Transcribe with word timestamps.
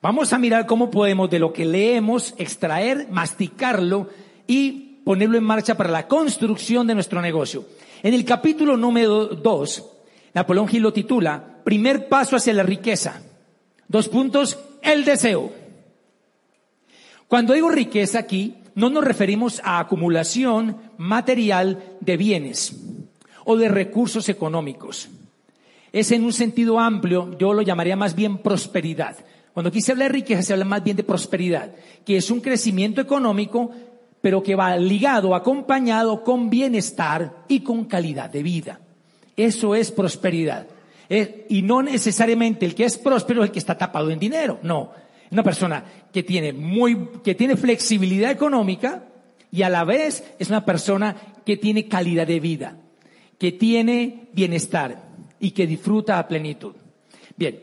Vamos 0.00 0.32
a 0.32 0.38
mirar 0.38 0.66
cómo 0.66 0.92
podemos 0.92 1.28
de 1.28 1.40
lo 1.40 1.52
que 1.52 1.64
leemos 1.64 2.32
extraer, 2.38 3.08
masticarlo 3.10 4.08
y 4.46 5.00
ponerlo 5.04 5.36
en 5.36 5.42
marcha 5.42 5.76
para 5.76 5.90
la 5.90 6.06
construcción 6.06 6.86
de 6.86 6.94
nuestro 6.94 7.20
negocio. 7.20 7.64
En 8.04 8.14
el 8.14 8.24
capítulo 8.24 8.76
número 8.76 9.26
2, 9.26 9.84
Napoleón 10.34 10.68
Gil 10.68 10.82
lo 10.82 10.92
titula 10.92 11.62
Primer 11.64 12.08
paso 12.08 12.36
hacia 12.36 12.54
la 12.54 12.62
riqueza. 12.62 13.22
Dos 13.88 14.08
puntos, 14.08 14.58
el 14.82 15.04
deseo. 15.04 15.52
Cuando 17.26 17.54
digo 17.54 17.68
riqueza 17.68 18.20
aquí, 18.20 18.54
no 18.76 18.90
nos 18.90 19.02
referimos 19.02 19.60
a 19.64 19.80
acumulación 19.80 20.76
material 20.96 21.82
de 22.00 22.16
bienes 22.16 22.76
o 23.44 23.56
de 23.56 23.68
recursos 23.68 24.28
económicos. 24.28 25.08
Es 25.92 26.12
en 26.12 26.22
un 26.22 26.32
sentido 26.32 26.78
amplio, 26.78 27.36
yo 27.36 27.52
lo 27.52 27.62
llamaría 27.62 27.96
más 27.96 28.14
bien 28.14 28.38
prosperidad. 28.38 29.16
Cuando 29.58 29.70
aquí 29.70 29.80
se 29.80 29.90
habla 29.90 30.04
de 30.04 30.10
riqueza, 30.10 30.40
se 30.40 30.52
habla 30.52 30.64
más 30.64 30.84
bien 30.84 30.96
de 30.96 31.02
prosperidad, 31.02 31.74
que 32.04 32.16
es 32.16 32.30
un 32.30 32.40
crecimiento 32.40 33.00
económico, 33.00 33.72
pero 34.20 34.40
que 34.40 34.54
va 34.54 34.76
ligado, 34.76 35.34
acompañado 35.34 36.22
con 36.22 36.48
bienestar 36.48 37.42
y 37.48 37.58
con 37.58 37.86
calidad 37.86 38.30
de 38.30 38.44
vida. 38.44 38.78
Eso 39.36 39.74
es 39.74 39.90
prosperidad. 39.90 40.68
y 41.10 41.62
no 41.62 41.82
necesariamente 41.82 42.66
el 42.66 42.76
que 42.76 42.84
es 42.84 42.98
próspero 42.98 43.42
es 43.42 43.48
el 43.48 43.52
que 43.52 43.58
está 43.58 43.76
tapado 43.76 44.12
en 44.12 44.20
dinero. 44.20 44.60
No. 44.62 44.92
Una 45.32 45.42
persona 45.42 45.82
que 46.12 46.22
tiene 46.22 46.52
muy, 46.52 47.08
que 47.24 47.34
tiene 47.34 47.56
flexibilidad 47.56 48.30
económica 48.30 49.06
y 49.50 49.62
a 49.62 49.68
la 49.68 49.82
vez 49.82 50.22
es 50.38 50.50
una 50.50 50.64
persona 50.64 51.16
que 51.44 51.56
tiene 51.56 51.88
calidad 51.88 52.28
de 52.28 52.38
vida, 52.38 52.76
que 53.40 53.50
tiene 53.50 54.28
bienestar 54.34 55.02
y 55.40 55.50
que 55.50 55.66
disfruta 55.66 56.20
a 56.20 56.28
plenitud. 56.28 56.76
Bien. 57.36 57.58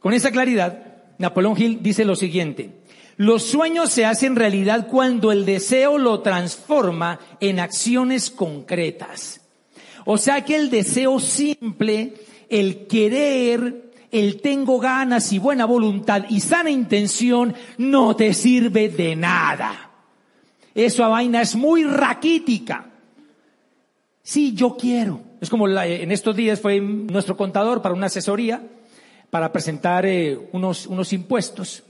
Con 0.00 0.14
esa 0.14 0.32
claridad, 0.32 0.91
Napoleón 1.18 1.60
Hill 1.60 1.78
dice 1.82 2.04
lo 2.04 2.16
siguiente. 2.16 2.82
Los 3.16 3.44
sueños 3.44 3.90
se 3.90 4.04
hacen 4.04 4.36
realidad 4.36 4.88
cuando 4.88 5.32
el 5.32 5.44
deseo 5.44 5.98
lo 5.98 6.20
transforma 6.20 7.20
en 7.40 7.60
acciones 7.60 8.30
concretas. 8.30 9.40
O 10.04 10.18
sea 10.18 10.44
que 10.44 10.56
el 10.56 10.70
deseo 10.70 11.20
simple, 11.20 12.14
el 12.48 12.86
querer, 12.86 13.92
el 14.10 14.40
tengo 14.40 14.78
ganas 14.78 15.32
y 15.32 15.38
buena 15.38 15.64
voluntad 15.64 16.24
y 16.28 16.40
sana 16.40 16.70
intención 16.70 17.54
no 17.78 18.16
te 18.16 18.34
sirve 18.34 18.88
de 18.88 19.14
nada. 19.14 19.90
Esa 20.74 21.08
vaina 21.08 21.42
es 21.42 21.54
muy 21.54 21.84
raquítica. 21.84 22.90
Sí, 24.22 24.54
yo 24.54 24.76
quiero. 24.76 25.20
Es 25.40 25.50
como 25.50 25.68
en 25.68 26.12
estos 26.12 26.34
días 26.36 26.60
fue 26.60 26.80
nuestro 26.80 27.36
contador 27.36 27.82
para 27.82 27.94
una 27.94 28.06
asesoría 28.06 28.62
para 29.32 29.50
presentar 29.50 30.04
eh, 30.04 30.38
unos, 30.52 30.86
unos 30.86 31.10
impuestos. 31.14 31.82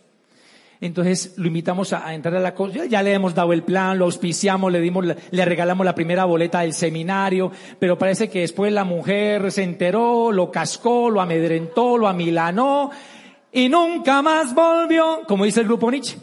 Entonces 0.81 1.35
lo 1.39 1.49
invitamos 1.49 1.93
a, 1.93 2.15
entrar 2.15 2.37
a 2.37 2.41
la 2.41 2.55
cosa. 2.55 2.87
Ya 2.87 3.03
le 3.03 3.13
hemos 3.13 3.35
dado 3.35 3.53
el 3.53 3.65
plan, 3.65 3.99
lo 3.99 4.05
auspiciamos, 4.05 4.71
le 4.71 4.81
dimos, 4.81 5.05
le 5.05 5.45
regalamos 5.45 5.85
la 5.85 5.93
primera 5.93 6.25
boleta 6.25 6.61
del 6.61 6.73
seminario, 6.73 7.51
pero 7.81 7.99
parece 7.99 8.31
que 8.31 8.43
después 8.43 8.73
la 8.73 8.85
mujer 8.85 9.51
se 9.51 9.65
enteró, 9.65 10.31
lo 10.31 10.53
cascó, 10.53 11.11
lo 11.11 11.21
amedrentó, 11.21 11.99
lo 11.99 12.07
amilanó 12.07 12.93
y 13.51 13.69
nunca 13.69 14.23
más 14.23 14.55
volvió, 14.55 15.23
como 15.27 15.45
dice 15.45 15.63
el 15.63 15.67
grupo 15.67 15.91
Nietzsche. 15.91 16.19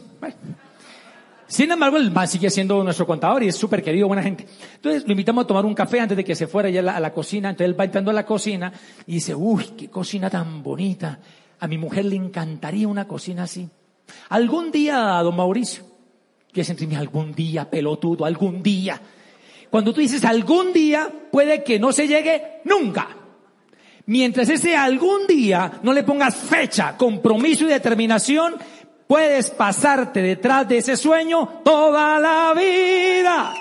Sin 1.50 1.68
embargo, 1.68 1.96
el 1.96 2.12
man 2.12 2.28
sigue 2.28 2.48
siendo 2.48 2.84
nuestro 2.84 3.04
contador 3.04 3.42
y 3.42 3.48
es 3.48 3.56
súper 3.56 3.82
querido, 3.82 4.06
buena 4.06 4.22
gente. 4.22 4.46
Entonces 4.76 5.02
lo 5.04 5.10
invitamos 5.10 5.42
a 5.42 5.46
tomar 5.48 5.66
un 5.66 5.74
café 5.74 5.98
antes 5.98 6.16
de 6.16 6.22
que 6.22 6.36
se 6.36 6.46
fuera 6.46 6.70
ya 6.70 6.78
a 6.78 7.00
la, 7.00 7.12
cocina. 7.12 7.50
Entonces 7.50 7.72
él 7.72 7.78
va 7.78 7.82
entrando 7.82 8.12
a 8.12 8.14
la 8.14 8.24
cocina 8.24 8.72
y 9.04 9.14
dice, 9.14 9.34
uy, 9.34 9.64
qué 9.76 9.88
cocina 9.90 10.30
tan 10.30 10.62
bonita. 10.62 11.18
A 11.58 11.66
mi 11.66 11.76
mujer 11.76 12.04
le 12.04 12.14
encantaría 12.14 12.86
una 12.86 13.08
cocina 13.08 13.42
así. 13.42 13.68
Algún 14.28 14.70
día, 14.70 14.96
don 15.24 15.34
Mauricio, 15.34 15.82
que 16.52 16.60
entre 16.60 16.94
algún 16.94 17.32
día, 17.32 17.68
pelotudo, 17.68 18.24
algún 18.24 18.62
día. 18.62 19.00
Cuando 19.70 19.92
tú 19.92 20.00
dices 20.02 20.24
algún 20.24 20.72
día, 20.72 21.10
puede 21.32 21.64
que 21.64 21.80
no 21.80 21.90
se 21.90 22.06
llegue 22.06 22.60
nunca. 22.64 23.08
Mientras 24.06 24.48
ese 24.48 24.76
algún 24.76 25.26
día 25.26 25.80
no 25.82 25.92
le 25.92 26.04
pongas 26.04 26.36
fecha, 26.36 26.96
compromiso 26.96 27.64
y 27.64 27.68
determinación, 27.68 28.54
Puedes 29.10 29.50
pasarte 29.50 30.22
detrás 30.22 30.68
de 30.68 30.78
ese 30.78 30.96
sueño 30.96 31.62
toda 31.64 32.20
la 32.20 32.54
vida. 32.54 33.52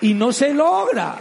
Y 0.00 0.14
no 0.14 0.32
se 0.32 0.54
logra. 0.54 1.20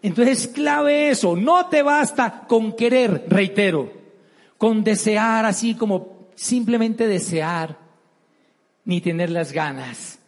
Entonces 0.00 0.38
es 0.38 0.48
clave 0.48 1.10
eso. 1.10 1.36
No 1.36 1.66
te 1.66 1.82
basta 1.82 2.44
con 2.48 2.74
querer, 2.74 3.26
reitero, 3.28 3.92
con 4.56 4.82
desear 4.82 5.44
así 5.44 5.74
como 5.74 6.30
simplemente 6.34 7.06
desear, 7.06 7.76
ni 8.86 9.02
tener 9.02 9.28
las 9.28 9.52
ganas. 9.52 10.18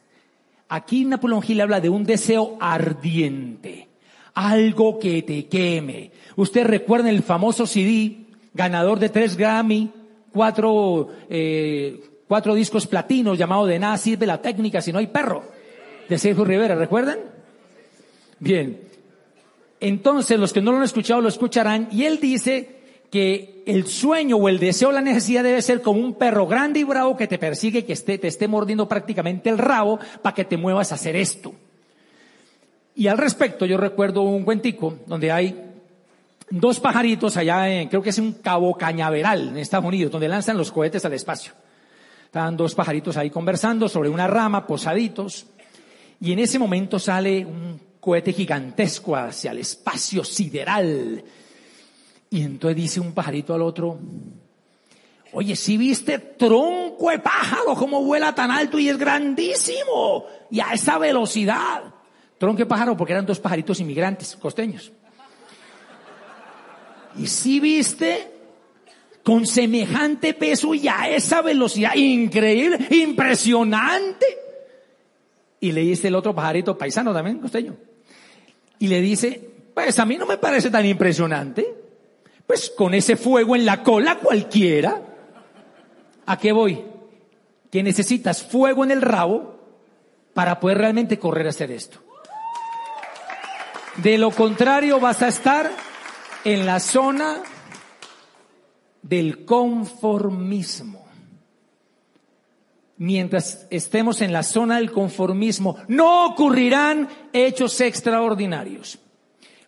Aquí 0.69 1.06
Napoleón 1.06 1.41
Gil 1.41 1.62
habla 1.62 1.81
de 1.81 1.88
un 1.88 2.04
deseo 2.04 2.59
ardiente, 2.60 3.88
algo 4.34 4.98
que 4.98 5.22
te 5.22 5.47
queme. 5.47 6.10
Usted 6.37 6.66
recuerda 6.66 7.09
el 7.09 7.22
famoso 7.22 7.66
CD, 7.66 8.19
ganador 8.53 8.98
de 8.98 9.09
tres 9.09 9.38
Grammy, 9.38 9.93
cuatro, 10.36 11.08
eh, 11.30 11.98
cuatro 12.28 12.54
discos 12.54 12.86
platinos 12.86 13.38
llamado 13.38 13.64
De 13.64 13.78
nada 13.78 13.97
sirve 13.97 14.26
la 14.26 14.42
técnica 14.42 14.82
si 14.82 14.92
no 14.92 14.98
hay 14.98 15.06
perro, 15.06 15.44
de 16.08 16.19
Sergio 16.19 16.44
Rivera, 16.44 16.74
¿recuerdan? 16.74 17.19
Bien. 18.38 18.82
Entonces, 19.80 20.38
los 20.38 20.52
que 20.52 20.60
no 20.60 20.72
lo 20.72 20.78
han 20.78 20.84
escuchado 20.84 21.22
lo 21.22 21.28
escucharán 21.28 21.88
y 21.91 22.04
él 22.04 22.20
dice 22.20 22.76
que 23.10 23.62
el 23.66 23.86
sueño 23.86 24.36
o 24.36 24.48
el 24.50 24.58
deseo, 24.58 24.92
la 24.92 25.00
necesidad 25.00 25.42
debe 25.42 25.62
ser 25.62 25.80
como 25.80 26.00
un 26.00 26.14
perro 26.14 26.47
grande 26.47 26.80
y 26.80 26.84
bravo 26.84 27.16
que 27.16 27.26
te 27.26 27.38
persigue, 27.38 27.86
que 27.86 27.94
esté, 27.94 28.18
te 28.18 28.28
esté 28.28 28.47
mordiendo 28.47 28.88
prácticamente 28.88 29.48
el 29.48 29.56
rabo 29.56 29.98
para 30.20 30.34
que 30.34 30.44
te 30.44 30.58
muevas 30.58 30.92
a 30.92 30.97
hacer 30.97 31.16
esto. 31.16 31.54
Y 32.94 33.06
al 33.06 33.16
respecto, 33.16 33.64
yo 33.64 33.78
recuerdo 33.78 34.20
un 34.22 34.44
cuentico 34.44 34.98
donde 35.06 35.32
hay 35.32 35.66
dos 36.50 36.80
pajaritos 36.80 37.36
allá 37.36 37.68
en, 37.68 37.88
creo 37.88 38.02
que 38.02 38.10
es 38.10 38.18
un 38.18 38.34
Cabo 38.34 38.74
Cañaveral, 38.76 39.48
en 39.48 39.56
Estados 39.58 39.86
Unidos, 39.86 40.12
donde 40.12 40.28
lanzan 40.28 40.56
los 40.56 40.70
cohetes 40.70 41.04
al 41.04 41.12
espacio. 41.12 41.52
Estaban 42.24 42.56
dos 42.56 42.74
pajaritos 42.74 43.16
ahí 43.16 43.30
conversando 43.30 43.88
sobre 43.88 44.08
una 44.08 44.26
rama, 44.26 44.66
posaditos, 44.66 45.46
y 46.20 46.32
en 46.32 46.38
ese 46.38 46.58
momento 46.58 46.98
sale 46.98 47.44
un 47.44 47.80
cohete 48.00 48.32
gigantesco 48.32 49.16
hacia 49.16 49.50
el 49.50 49.58
espacio 49.58 50.24
sideral. 50.24 51.24
Y 52.30 52.42
entonces 52.42 52.76
dice 52.76 53.00
un 53.00 53.12
pajarito 53.12 53.54
al 53.54 53.62
otro, 53.62 53.98
oye, 55.32 55.56
si 55.56 55.76
viste 55.76 56.18
tronco 56.18 57.10
de 57.10 57.18
pájaro, 57.18 57.74
cómo 57.74 58.02
vuela 58.02 58.34
tan 58.34 58.50
alto 58.50 58.78
y 58.78 58.88
es 58.88 58.96
grandísimo, 58.96 60.26
y 60.50 60.60
a 60.60 60.72
esa 60.72 60.98
velocidad. 60.98 61.82
Tronco 62.38 62.58
de 62.58 62.66
pájaro 62.66 62.96
porque 62.96 63.12
eran 63.12 63.26
dos 63.26 63.40
pajaritos 63.40 63.80
inmigrantes 63.80 64.36
costeños. 64.36 64.92
Y 67.19 67.27
si 67.27 67.60
viste, 67.60 68.31
con 69.22 69.44
semejante 69.44 70.34
peso 70.34 70.72
y 70.72 70.87
a 70.87 71.09
esa 71.09 71.43
velocidad 71.43 71.94
increíble, 71.97 72.78
impresionante. 72.91 74.27
Y 75.59 75.72
le 75.72 75.81
dice 75.81 76.09
el 76.09 76.15
otro 76.15 76.34
pajarito 76.34 76.78
paisano 76.78 77.12
también, 77.12 77.38
costeño. 77.38 77.75
Y 78.78 78.88
le 78.88 79.00
dice, 79.00 79.41
pues 79.75 79.99
a 79.99 80.06
mí 80.06 80.16
no 80.16 80.27
me 80.27 80.38
parece 80.38 80.71
tan 80.71 80.87
impresionante. 80.87 81.66
Pues 82.47 82.71
con 82.71 82.94
ese 82.94 83.16
fuego 83.16 83.56
en 83.56 83.66
la 83.66 83.83
cola 83.83 84.19
cualquiera. 84.19 85.03
¿A 86.27 86.38
qué 86.38 86.53
voy? 86.53 86.84
Que 87.71 87.83
necesitas 87.83 88.44
fuego 88.44 88.84
en 88.84 88.93
el 88.93 89.03
rabo 89.03 89.59
para 90.34 90.60
poder 90.60 90.78
realmente 90.78 91.19
correr 91.19 91.47
a 91.47 91.50
hacer 91.50 91.72
esto. 91.72 91.98
De 93.97 94.19
lo 94.19 94.31
contrario 94.31 95.00
vas 95.00 95.22
a 95.22 95.28
estar 95.28 95.72
en 96.46 96.64
la 96.64 96.78
zona 96.78 97.42
del 99.02 99.44
conformismo. 99.44 101.04
Mientras 102.98 103.66
estemos 103.68 104.21
en 104.21 104.32
la 104.32 104.44
zona 104.44 104.76
del 104.76 104.92
conformismo, 104.92 105.76
no 105.88 106.26
ocurrirán 106.26 107.09
hechos 107.32 107.80
extraordinarios. 107.80 108.97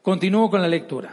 Continúo 0.03 0.49
con 0.49 0.63
la 0.63 0.69
lectura. 0.69 1.13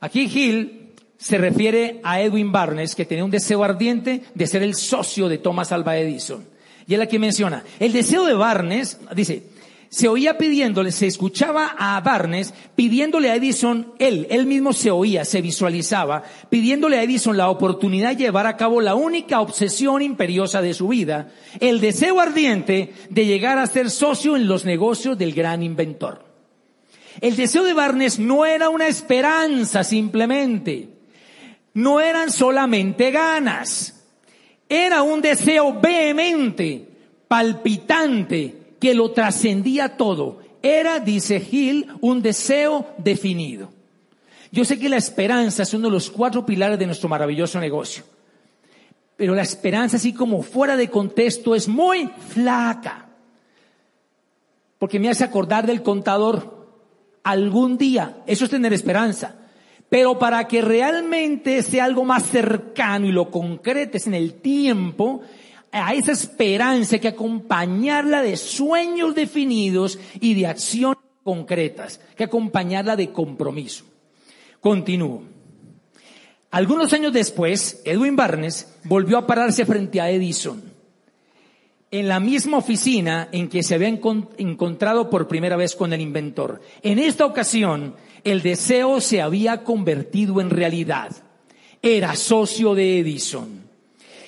Aquí 0.00 0.30
Gil 0.30 0.94
se 1.18 1.36
refiere 1.36 2.00
a 2.02 2.22
Edwin 2.22 2.50
Barnes, 2.50 2.94
que 2.94 3.04
tenía 3.04 3.24
un 3.24 3.30
deseo 3.30 3.62
ardiente 3.64 4.22
de 4.34 4.46
ser 4.46 4.62
el 4.62 4.76
socio 4.76 5.28
de 5.28 5.36
Thomas 5.36 5.72
Alva 5.72 5.98
Edison. 5.98 6.42
Y 6.86 6.94
él 6.94 7.02
aquí 7.02 7.18
menciona, 7.18 7.64
el 7.78 7.92
deseo 7.92 8.24
de 8.24 8.32
Barnes, 8.32 8.98
dice, 9.14 9.42
se 9.88 10.08
oía 10.08 10.36
pidiéndole, 10.36 10.90
se 10.92 11.06
escuchaba 11.06 11.74
a 11.78 12.00
Barnes 12.00 12.52
pidiéndole 12.74 13.30
a 13.30 13.36
Edison, 13.36 13.94
él, 13.98 14.26
él 14.30 14.46
mismo 14.46 14.72
se 14.72 14.90
oía, 14.90 15.24
se 15.24 15.40
visualizaba, 15.40 16.22
pidiéndole 16.50 16.98
a 16.98 17.02
Edison 17.02 17.36
la 17.36 17.50
oportunidad 17.50 18.10
de 18.10 18.16
llevar 18.16 18.46
a 18.46 18.56
cabo 18.56 18.80
la 18.80 18.94
única 18.94 19.40
obsesión 19.40 20.02
imperiosa 20.02 20.60
de 20.60 20.74
su 20.74 20.88
vida, 20.88 21.28
el 21.60 21.80
deseo 21.80 22.20
ardiente 22.20 22.92
de 23.10 23.26
llegar 23.26 23.58
a 23.58 23.66
ser 23.66 23.90
socio 23.90 24.36
en 24.36 24.48
los 24.48 24.64
negocios 24.64 25.16
del 25.16 25.32
gran 25.32 25.62
inventor. 25.62 26.24
El 27.20 27.36
deseo 27.36 27.64
de 27.64 27.72
Barnes 27.72 28.18
no 28.18 28.44
era 28.44 28.68
una 28.68 28.88
esperanza 28.88 29.84
simplemente, 29.84 30.90
no 31.72 32.00
eran 32.00 32.30
solamente 32.30 33.10
ganas, 33.10 34.04
era 34.68 35.02
un 35.02 35.22
deseo 35.22 35.80
vehemente, 35.80 36.88
palpitante, 37.28 38.65
que 38.80 38.94
lo 38.94 39.12
trascendía 39.12 39.96
todo. 39.96 40.40
Era, 40.62 41.00
dice 41.00 41.40
Gil, 41.40 41.88
un 42.00 42.22
deseo 42.22 42.86
definido. 42.98 43.70
Yo 44.52 44.64
sé 44.64 44.78
que 44.78 44.88
la 44.88 44.96
esperanza 44.96 45.62
es 45.62 45.74
uno 45.74 45.88
de 45.88 45.92
los 45.92 46.10
cuatro 46.10 46.46
pilares 46.46 46.78
de 46.78 46.86
nuestro 46.86 47.08
maravilloso 47.08 47.60
negocio. 47.60 48.04
Pero 49.16 49.34
la 49.34 49.42
esperanza, 49.42 49.96
así 49.96 50.12
como 50.12 50.42
fuera 50.42 50.76
de 50.76 50.90
contexto, 50.90 51.54
es 51.54 51.68
muy 51.68 52.10
flaca. 52.28 53.08
Porque 54.78 55.00
me 55.00 55.08
hace 55.08 55.24
acordar 55.24 55.66
del 55.66 55.82
contador. 55.82 56.54
Algún 57.22 57.76
día, 57.76 58.22
eso 58.26 58.44
es 58.44 58.50
tener 58.50 58.72
esperanza. 58.72 59.36
Pero 59.88 60.18
para 60.18 60.46
que 60.46 60.62
realmente 60.62 61.62
sea 61.62 61.84
algo 61.84 62.04
más 62.04 62.24
cercano 62.24 63.06
y 63.06 63.12
lo 63.12 63.30
concretes 63.30 64.06
en 64.06 64.14
el 64.14 64.34
tiempo, 64.34 65.22
a 65.72 65.94
esa 65.94 66.12
esperanza 66.12 66.98
que 66.98 67.08
acompañarla 67.08 68.22
de 68.22 68.36
sueños 68.36 69.14
definidos 69.14 69.98
y 70.20 70.34
de 70.34 70.46
acciones 70.46 70.98
concretas, 71.22 72.00
que 72.16 72.24
acompañarla 72.24 72.96
de 72.96 73.10
compromiso. 73.10 73.84
Continúo. 74.60 75.22
Algunos 76.50 76.92
años 76.92 77.12
después, 77.12 77.82
Edwin 77.84 78.16
Barnes 78.16 78.78
volvió 78.84 79.18
a 79.18 79.26
pararse 79.26 79.66
frente 79.66 80.00
a 80.00 80.10
Edison, 80.10 80.62
en 81.90 82.08
la 82.08 82.20
misma 82.20 82.58
oficina 82.58 83.28
en 83.32 83.48
que 83.48 83.62
se 83.62 83.74
había 83.74 83.88
encontrado 83.88 85.10
por 85.10 85.28
primera 85.28 85.56
vez 85.56 85.74
con 85.74 85.92
el 85.92 86.00
inventor. 86.00 86.60
En 86.82 86.98
esta 86.98 87.26
ocasión, 87.26 87.96
el 88.24 88.42
deseo 88.42 89.00
se 89.00 89.20
había 89.20 89.64
convertido 89.64 90.40
en 90.40 90.50
realidad. 90.50 91.12
Era 91.82 92.16
socio 92.16 92.74
de 92.74 93.00
Edison. 93.00 93.65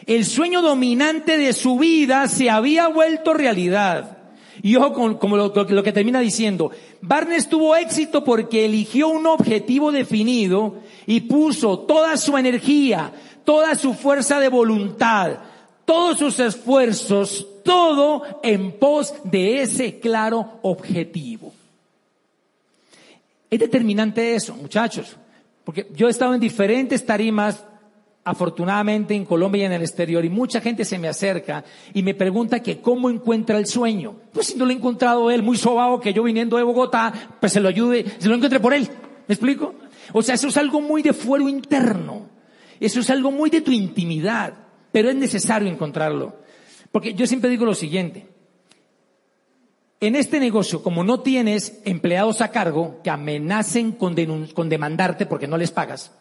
El 0.06 0.24
sueño 0.24 0.62
dominante 0.62 1.38
de 1.38 1.52
su 1.52 1.78
vida 1.78 2.28
se 2.28 2.50
había 2.50 2.88
vuelto 2.88 3.34
realidad. 3.34 4.18
Y 4.62 4.76
ojo 4.76 5.18
con 5.18 5.38
lo, 5.38 5.52
lo, 5.54 5.82
que 5.82 5.92
termina 5.92 6.20
diciendo, 6.20 6.70
Barnes 7.00 7.48
tuvo 7.48 7.76
éxito 7.76 8.24
porque 8.24 8.64
eligió 8.64 9.08
un 9.08 9.26
objetivo 9.26 9.92
definido 9.92 10.76
y 11.06 11.20
puso 11.20 11.80
toda 11.80 12.16
su 12.16 12.36
energía, 12.36 13.12
toda 13.44 13.76
su 13.76 13.94
fuerza 13.94 14.40
de 14.40 14.48
voluntad, 14.48 15.38
todos 15.84 16.18
sus 16.18 16.40
esfuerzos, 16.40 17.46
todo 17.64 18.40
en 18.42 18.72
pos 18.72 19.14
de 19.24 19.62
ese 19.62 20.00
claro 20.00 20.58
objetivo. 20.62 21.52
Es 23.50 23.60
determinante 23.60 24.34
eso, 24.34 24.54
muchachos, 24.54 25.16
porque 25.64 25.86
yo 25.94 26.08
he 26.08 26.10
estado 26.10 26.34
en 26.34 26.40
diferentes 26.40 27.04
tarimas, 27.06 27.64
afortunadamente 28.28 29.14
en 29.14 29.24
Colombia 29.24 29.62
y 29.62 29.66
en 29.66 29.72
el 29.72 29.82
exterior, 29.82 30.24
y 30.24 30.28
mucha 30.28 30.60
gente 30.60 30.84
se 30.84 30.98
me 30.98 31.08
acerca 31.08 31.64
y 31.94 32.02
me 32.02 32.14
pregunta 32.14 32.60
que 32.60 32.80
cómo 32.80 33.10
encuentra 33.10 33.58
el 33.58 33.66
sueño. 33.66 34.16
Pues 34.32 34.48
si 34.48 34.58
no 34.58 34.64
lo 34.64 34.70
he 34.70 34.74
encontrado 34.74 35.30
él, 35.30 35.42
muy 35.42 35.56
sobado 35.56 36.00
que 36.00 36.12
yo 36.12 36.22
viniendo 36.22 36.56
de 36.56 36.62
Bogotá, 36.62 37.12
pues 37.40 37.52
se 37.52 37.60
lo 37.60 37.68
ayude, 37.68 38.04
se 38.18 38.28
lo 38.28 38.34
encuentre 38.34 38.60
por 38.60 38.74
él. 38.74 38.88
¿Me 39.26 39.34
explico? 39.34 39.74
O 40.12 40.22
sea, 40.22 40.34
eso 40.34 40.48
es 40.48 40.56
algo 40.56 40.80
muy 40.80 41.02
de 41.02 41.12
fuero 41.12 41.48
interno. 41.48 42.28
Eso 42.80 43.00
es 43.00 43.10
algo 43.10 43.30
muy 43.30 43.50
de 43.50 43.60
tu 43.60 43.72
intimidad, 43.72 44.54
pero 44.92 45.10
es 45.10 45.16
necesario 45.16 45.68
encontrarlo. 45.68 46.36
Porque 46.92 47.14
yo 47.14 47.26
siempre 47.26 47.50
digo 47.50 47.64
lo 47.64 47.74
siguiente, 47.74 48.26
en 50.00 50.14
este 50.14 50.38
negocio, 50.38 50.82
como 50.82 51.02
no 51.02 51.20
tienes 51.20 51.80
empleados 51.84 52.40
a 52.40 52.52
cargo 52.52 53.00
que 53.02 53.10
amenacen 53.10 53.92
con, 53.92 54.14
con, 54.54 54.68
demandarte 54.68 55.26
porque 55.26 55.48
no 55.48 55.56
les 55.56 55.72
pagas, 55.72 56.12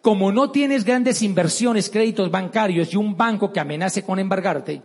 como 0.00 0.32
no 0.32 0.50
tienes 0.50 0.84
grandes 0.84 1.22
inversiones, 1.22 1.90
créditos 1.90 2.30
bancarios 2.30 2.92
y 2.92 2.96
un 2.96 3.16
banco 3.16 3.52
que 3.52 3.60
amenace 3.60 4.02
con 4.02 4.18
embargarte, 4.18 4.82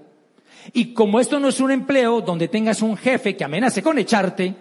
y 0.74 0.94
como 0.94 1.20
esto 1.20 1.40
no 1.40 1.48
es 1.48 1.60
un 1.60 1.72
empleo 1.72 2.22
donde 2.22 2.48
tengas 2.48 2.82
un 2.82 2.98
jefe 2.98 3.36
que 3.36 3.44
amenace 3.44 3.82
con 3.82 3.98
echarte, 3.98 4.56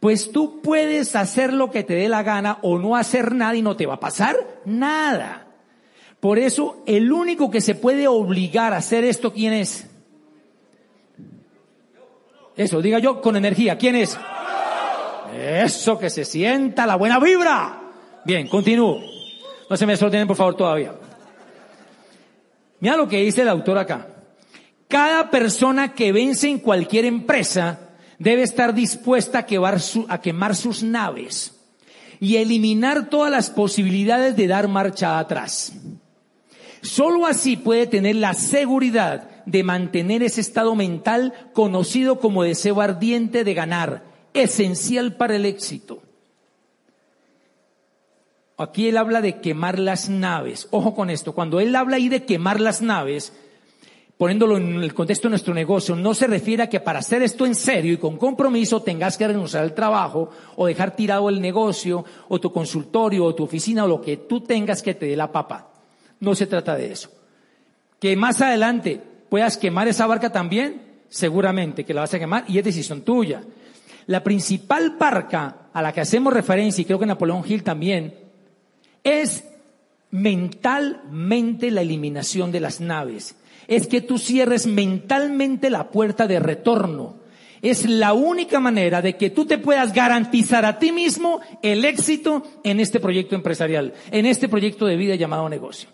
pues 0.00 0.30
tú 0.30 0.60
puedes 0.60 1.16
hacer 1.16 1.52
lo 1.52 1.70
que 1.70 1.82
te 1.82 1.94
dé 1.94 2.08
la 2.08 2.22
gana 2.22 2.58
o 2.62 2.78
no 2.78 2.96
hacer 2.96 3.34
nada 3.34 3.56
y 3.56 3.62
no 3.62 3.76
te 3.76 3.86
va 3.86 3.94
a 3.94 4.00
pasar 4.00 4.36
nada. 4.64 5.46
Por 6.20 6.38
eso, 6.38 6.82
el 6.86 7.12
único 7.12 7.50
que 7.50 7.60
se 7.60 7.74
puede 7.74 8.08
obligar 8.08 8.74
a 8.74 8.78
hacer 8.78 9.04
esto, 9.04 9.32
¿quién 9.32 9.52
es? 9.52 9.88
Eso, 12.56 12.82
diga 12.82 12.98
yo 12.98 13.20
con 13.20 13.36
energía. 13.36 13.78
¿Quién 13.78 13.94
es? 13.94 14.18
Eso, 15.36 15.98
que 15.98 16.10
se 16.10 16.24
sienta 16.24 16.86
la 16.86 16.96
buena 16.96 17.20
vibra. 17.20 17.80
Bien, 18.24 18.48
continúo. 18.48 19.17
No 19.68 19.76
se 19.76 19.86
me 19.86 19.92
desordenen, 19.92 20.26
por 20.26 20.36
favor, 20.36 20.56
todavía. 20.56 20.94
Mira 22.80 22.96
lo 22.96 23.08
que 23.08 23.22
dice 23.22 23.42
el 23.42 23.48
autor 23.48 23.78
acá. 23.78 24.06
Cada 24.86 25.30
persona 25.30 25.92
que 25.92 26.12
vence 26.12 26.48
en 26.48 26.58
cualquier 26.58 27.04
empresa 27.04 27.78
debe 28.18 28.42
estar 28.42 28.74
dispuesta 28.74 29.40
a 29.40 29.46
quemar, 29.46 29.78
a 30.08 30.20
quemar 30.20 30.56
sus 30.56 30.82
naves 30.82 31.54
y 32.20 32.36
eliminar 32.36 33.10
todas 33.10 33.30
las 33.30 33.50
posibilidades 33.50 34.36
de 34.36 34.46
dar 34.46 34.68
marcha 34.68 35.18
atrás. 35.18 35.72
Solo 36.80 37.26
así 37.26 37.56
puede 37.56 37.86
tener 37.86 38.16
la 38.16 38.34
seguridad 38.34 39.28
de 39.44 39.62
mantener 39.64 40.22
ese 40.22 40.40
estado 40.40 40.74
mental 40.74 41.32
conocido 41.52 42.20
como 42.20 42.42
deseo 42.44 42.80
ardiente 42.80 43.44
de 43.44 43.54
ganar, 43.54 44.04
esencial 44.34 45.16
para 45.16 45.36
el 45.36 45.44
éxito. 45.44 46.02
Aquí 48.58 48.88
él 48.88 48.96
habla 48.96 49.20
de 49.20 49.40
quemar 49.40 49.78
las 49.78 50.08
naves. 50.08 50.66
Ojo 50.72 50.92
con 50.92 51.10
esto, 51.10 51.32
cuando 51.32 51.60
él 51.60 51.74
habla 51.76 51.96
ahí 51.96 52.08
de 52.08 52.24
quemar 52.24 52.60
las 52.60 52.82
naves, 52.82 53.32
poniéndolo 54.16 54.56
en 54.56 54.82
el 54.82 54.92
contexto 54.94 55.28
de 55.28 55.30
nuestro 55.30 55.54
negocio, 55.54 55.94
no 55.94 56.12
se 56.12 56.26
refiere 56.26 56.64
a 56.64 56.68
que 56.68 56.80
para 56.80 56.98
hacer 56.98 57.22
esto 57.22 57.46
en 57.46 57.54
serio 57.54 57.92
y 57.92 57.98
con 57.98 58.16
compromiso 58.16 58.82
tengas 58.82 59.16
que 59.16 59.28
renunciar 59.28 59.62
al 59.62 59.74
trabajo 59.74 60.30
o 60.56 60.66
dejar 60.66 60.96
tirado 60.96 61.28
el 61.28 61.40
negocio 61.40 62.04
o 62.28 62.40
tu 62.40 62.52
consultorio 62.52 63.24
o 63.24 63.34
tu 63.34 63.44
oficina 63.44 63.84
o 63.84 63.88
lo 63.88 64.02
que 64.02 64.16
tú 64.16 64.40
tengas 64.40 64.82
que 64.82 64.94
te 64.94 65.06
dé 65.06 65.14
la 65.14 65.30
papa. 65.30 65.68
No 66.18 66.34
se 66.34 66.48
trata 66.48 66.74
de 66.74 66.90
eso. 66.90 67.10
Que 68.00 68.16
más 68.16 68.40
adelante 68.40 69.00
puedas 69.28 69.56
quemar 69.56 69.86
esa 69.86 70.08
barca 70.08 70.32
también, 70.32 70.82
seguramente 71.08 71.84
que 71.84 71.94
la 71.94 72.00
vas 72.00 72.14
a 72.14 72.18
quemar 72.18 72.44
y 72.48 72.58
es 72.58 72.64
decisión 72.64 73.02
tuya. 73.02 73.40
La 74.06 74.24
principal 74.24 74.96
barca 74.98 75.68
a 75.72 75.80
la 75.80 75.92
que 75.92 76.00
hacemos 76.00 76.32
referencia, 76.32 76.82
y 76.82 76.86
creo 76.86 76.98
que 76.98 77.06
Napoleón 77.06 77.44
Hill 77.46 77.62
también, 77.62 78.27
es 79.08 79.44
mentalmente 80.10 81.70
la 81.70 81.82
eliminación 81.82 82.52
de 82.52 82.60
las 82.60 82.80
naves. 82.80 83.36
Es 83.66 83.86
que 83.86 84.00
tú 84.00 84.18
cierres 84.18 84.66
mentalmente 84.66 85.70
la 85.70 85.90
puerta 85.90 86.26
de 86.26 86.40
retorno. 86.40 87.16
Es 87.60 87.88
la 87.88 88.12
única 88.12 88.60
manera 88.60 89.02
de 89.02 89.16
que 89.16 89.30
tú 89.30 89.44
te 89.44 89.58
puedas 89.58 89.92
garantizar 89.92 90.64
a 90.64 90.78
ti 90.78 90.92
mismo 90.92 91.40
el 91.62 91.84
éxito 91.84 92.44
en 92.62 92.80
este 92.80 93.00
proyecto 93.00 93.34
empresarial, 93.34 93.94
en 94.10 94.26
este 94.26 94.48
proyecto 94.48 94.86
de 94.86 94.96
vida 94.96 95.16
llamado 95.16 95.48
negocio. 95.48 95.88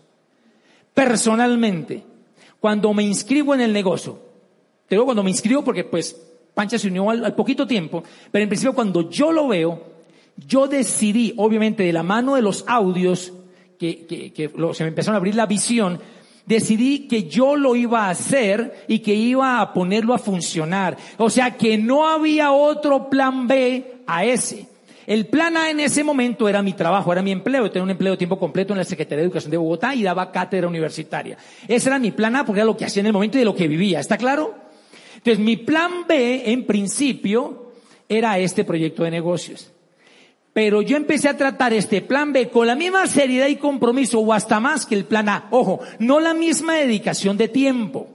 Personalmente, 0.93 2.05
cuando 2.61 2.93
me 2.95 3.03
inscribo 3.03 3.55
en 3.55 3.63
el 3.63 3.73
negocio, 3.73 4.21
te 4.87 4.95
digo 4.95 5.07
cuando 5.07 5.23
me 5.23 5.31
inscribo 5.31 5.65
porque 5.65 5.85
pues 5.85 6.17
Pancha 6.55 6.79
se 6.79 6.89
unió 6.89 7.11
al, 7.11 7.35
poquito 7.35 7.67
tiempo, 7.67 8.05
pero 8.31 8.43
en 8.43 8.49
principio 8.49 8.75
cuando 8.75 9.11
yo 9.11 9.33
lo 9.33 9.49
veo, 9.49 9.94
yo 10.37 10.67
decidí, 10.67 11.35
obviamente 11.37 11.83
de 11.83 11.93
la 11.93 12.03
mano 12.03 12.35
de 12.35 12.43
los 12.43 12.65
audios, 12.67 13.33
que, 13.79 14.07
que, 14.07 14.33
que 14.33 14.51
se 14.73 14.85
me 14.85 14.89
empezaron 14.89 15.15
a 15.15 15.19
abrir 15.19 15.35
la 15.35 15.47
visión, 15.47 16.01
decidí 16.47 17.09
que 17.09 17.25
yo 17.25 17.57
lo 17.57 17.77
iba 17.77 18.07
a 18.07 18.11
hacer 18.11 18.85
y 18.89 19.01
que 19.01 19.15
iba 19.15 19.61
a 19.61 19.73
ponerlo 19.73 20.15
a 20.15 20.19
funcionar. 20.19 20.97
O 21.19 21.31
sea 21.31 21.53
que 21.57 21.79
no 21.79 22.09
había 22.09 22.53
otro 22.53 23.09
plan 23.09 23.47
B 23.47 24.03
a 24.07 24.25
ese. 24.25 24.69
El 25.07 25.27
plan 25.27 25.57
A 25.57 25.71
en 25.71 25.81
ese 25.81 26.03
momento 26.03 26.49
era 26.49 26.63
mi 26.63 26.73
trabajo, 26.73 27.13
era 27.13 27.23
mi 27.23 27.31
empleo. 27.31 27.71
Tenía 27.71 27.85
un 27.85 27.91
empleo 27.91 28.13
de 28.13 28.17
tiempo 28.17 28.39
completo 28.39 28.73
en 28.73 28.79
la 28.79 28.85
Secretaría 28.85 29.19
de 29.19 29.25
Educación 29.25 29.51
de 29.51 29.59
Bogotá 29.59 29.95
y 29.95 30.03
daba 30.03 30.33
cátedra 30.33 30.67
universitaria. 30.67 31.37
Ese 31.69 31.89
era 31.89 31.99
mi 31.99 32.11
plan 32.11 32.37
A 32.37 32.45
porque 32.47 32.61
era 32.61 32.67
lo 32.67 32.77
que 32.77 32.87
hacía 32.87 33.01
en 33.01 33.07
el 33.07 33.13
momento 33.13 33.37
y 33.37 33.41
de 33.41 33.45
lo 33.45 33.55
que 33.55 33.69
vivía. 33.69 34.01
¿Está 34.01 34.17
claro? 34.17 34.55
Entonces 35.17 35.39
mi 35.39 35.57
plan 35.57 36.07
B, 36.09 36.51
en 36.51 36.65
principio, 36.65 37.73
era 38.09 38.39
este 38.39 38.65
proyecto 38.65 39.05
de 39.05 39.11
negocios. 39.11 39.74
Pero 40.55 40.81
yo 40.81 40.97
empecé 40.97 41.29
a 41.29 41.37
tratar 41.37 41.75
este 41.75 42.01
plan 42.01 42.33
B 42.33 42.49
con 42.49 42.67
la 42.67 42.75
misma 42.75 43.07
seriedad 43.07 43.49
y 43.49 43.57
compromiso 43.57 44.21
o 44.21 44.33
hasta 44.33 44.59
más 44.61 44.87
que 44.87 44.95
el 44.95 45.05
plan 45.05 45.29
A. 45.29 45.49
Ojo, 45.51 45.81
no 45.99 46.21
la 46.21 46.33
misma 46.33 46.77
dedicación 46.77 47.37
de 47.37 47.49
tiempo. 47.49 48.09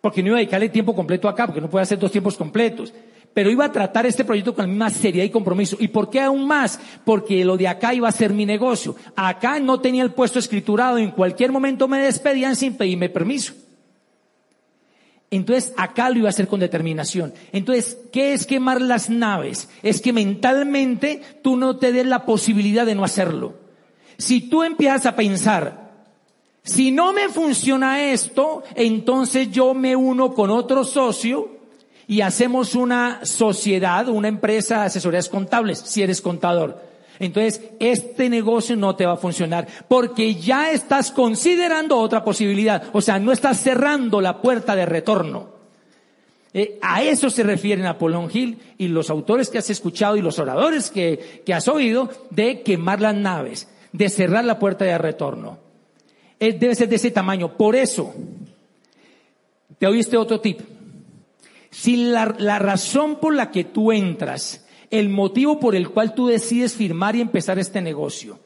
Porque 0.00 0.22
no 0.22 0.28
iba 0.28 0.36
a 0.36 0.40
dedicarle 0.40 0.68
tiempo 0.68 0.94
completo 0.94 1.28
acá, 1.28 1.46
porque 1.46 1.60
no 1.60 1.70
puede 1.70 1.82
hacer 1.82 1.98
dos 1.98 2.12
tiempos 2.12 2.36
completos 2.36 2.92
pero 3.34 3.50
iba 3.50 3.64
a 3.64 3.72
tratar 3.72 4.06
este 4.06 4.24
proyecto 4.24 4.54
con 4.54 4.64
la 4.64 4.68
misma 4.68 4.90
seriedad 4.90 5.24
y 5.24 5.30
compromiso. 5.30 5.76
¿Y 5.80 5.88
por 5.88 6.10
qué 6.10 6.20
aún 6.20 6.46
más? 6.46 6.78
Porque 7.04 7.44
lo 7.44 7.56
de 7.56 7.68
acá 7.68 7.94
iba 7.94 8.08
a 8.08 8.12
ser 8.12 8.32
mi 8.32 8.44
negocio. 8.44 8.94
Acá 9.16 9.58
no 9.58 9.80
tenía 9.80 10.02
el 10.02 10.12
puesto 10.12 10.38
escriturado, 10.38 10.98
en 10.98 11.10
cualquier 11.10 11.52
momento 11.52 11.88
me 11.88 11.98
despedían 11.98 12.56
sin 12.56 12.76
pedirme 12.76 13.08
permiso. 13.08 13.54
Entonces 15.32 15.72
acá 15.78 16.10
lo 16.10 16.18
iba 16.18 16.28
a 16.28 16.30
hacer 16.30 16.46
con 16.46 16.60
determinación. 16.60 17.32
Entonces, 17.52 17.96
¿qué 18.12 18.34
es 18.34 18.46
quemar 18.46 18.82
las 18.82 19.08
naves? 19.08 19.70
Es 19.82 20.02
que 20.02 20.12
mentalmente 20.12 21.22
tú 21.42 21.56
no 21.56 21.78
te 21.78 21.90
des 21.90 22.04
la 22.04 22.26
posibilidad 22.26 22.84
de 22.84 22.94
no 22.94 23.02
hacerlo. 23.02 23.54
Si 24.18 24.42
tú 24.42 24.62
empiezas 24.62 25.06
a 25.06 25.16
pensar, 25.16 25.90
si 26.62 26.90
no 26.90 27.14
me 27.14 27.30
funciona 27.30 28.12
esto, 28.12 28.62
entonces 28.74 29.50
yo 29.50 29.72
me 29.72 29.96
uno 29.96 30.34
con 30.34 30.50
otro 30.50 30.84
socio 30.84 31.56
y 32.06 32.20
hacemos 32.20 32.74
una 32.74 33.24
sociedad, 33.24 34.10
una 34.10 34.28
empresa 34.28 34.80
de 34.80 34.86
asesorías 34.86 35.30
contables, 35.30 35.78
si 35.78 36.02
eres 36.02 36.20
contador. 36.20 36.91
Entonces, 37.22 37.60
este 37.78 38.28
negocio 38.28 38.74
no 38.74 38.96
te 38.96 39.06
va 39.06 39.12
a 39.12 39.16
funcionar 39.16 39.68
porque 39.86 40.34
ya 40.34 40.72
estás 40.72 41.12
considerando 41.12 41.96
otra 41.96 42.24
posibilidad. 42.24 42.82
O 42.92 43.00
sea, 43.00 43.20
no 43.20 43.30
estás 43.30 43.60
cerrando 43.60 44.20
la 44.20 44.42
puerta 44.42 44.74
de 44.74 44.86
retorno. 44.86 45.50
Eh, 46.52 46.80
a 46.82 47.04
eso 47.04 47.30
se 47.30 47.44
refiere 47.44 47.80
Napoleón 47.80 48.28
Hill 48.30 48.58
y 48.76 48.88
los 48.88 49.08
autores 49.08 49.50
que 49.50 49.58
has 49.58 49.70
escuchado 49.70 50.16
y 50.16 50.20
los 50.20 50.40
oradores 50.40 50.90
que, 50.90 51.42
que 51.46 51.54
has 51.54 51.68
oído 51.68 52.10
de 52.30 52.62
quemar 52.62 53.00
las 53.00 53.14
naves, 53.14 53.68
de 53.92 54.08
cerrar 54.08 54.44
la 54.44 54.58
puerta 54.58 54.84
de 54.84 54.98
retorno. 54.98 55.58
Eh, 56.40 56.58
debe 56.58 56.74
ser 56.74 56.88
de 56.88 56.96
ese 56.96 57.12
tamaño. 57.12 57.56
Por 57.56 57.76
eso, 57.76 58.12
te 59.78 59.86
oíste 59.86 60.16
otro 60.16 60.40
tip. 60.40 60.60
Si 61.70 61.96
la, 62.06 62.34
la 62.36 62.58
razón 62.58 63.20
por 63.20 63.32
la 63.32 63.52
que 63.52 63.62
tú 63.62 63.92
entras, 63.92 64.61
el 64.92 65.08
motivo 65.08 65.58
por 65.58 65.74
el 65.74 65.88
cual 65.88 66.14
tú 66.14 66.28
decides 66.28 66.74
firmar 66.74 67.16
y 67.16 67.20
empezar 67.20 67.58
este 67.58 67.80
negocio, 67.80 68.38